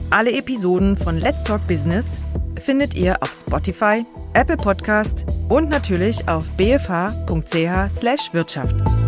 Alle 0.10 0.32
Episoden 0.32 0.96
von 0.96 1.18
Let's 1.18 1.44
Talk 1.44 1.66
Business 1.68 2.18
findet 2.60 2.94
ihr 2.94 3.22
auf 3.22 3.34
Spotify, 3.34 4.06
Apple 4.34 4.58
Podcast 4.58 5.26
und 5.50 5.70
natürlich 5.70 6.28
auf 6.30 6.50
bfh.ch/wirtschaft. 6.56 9.03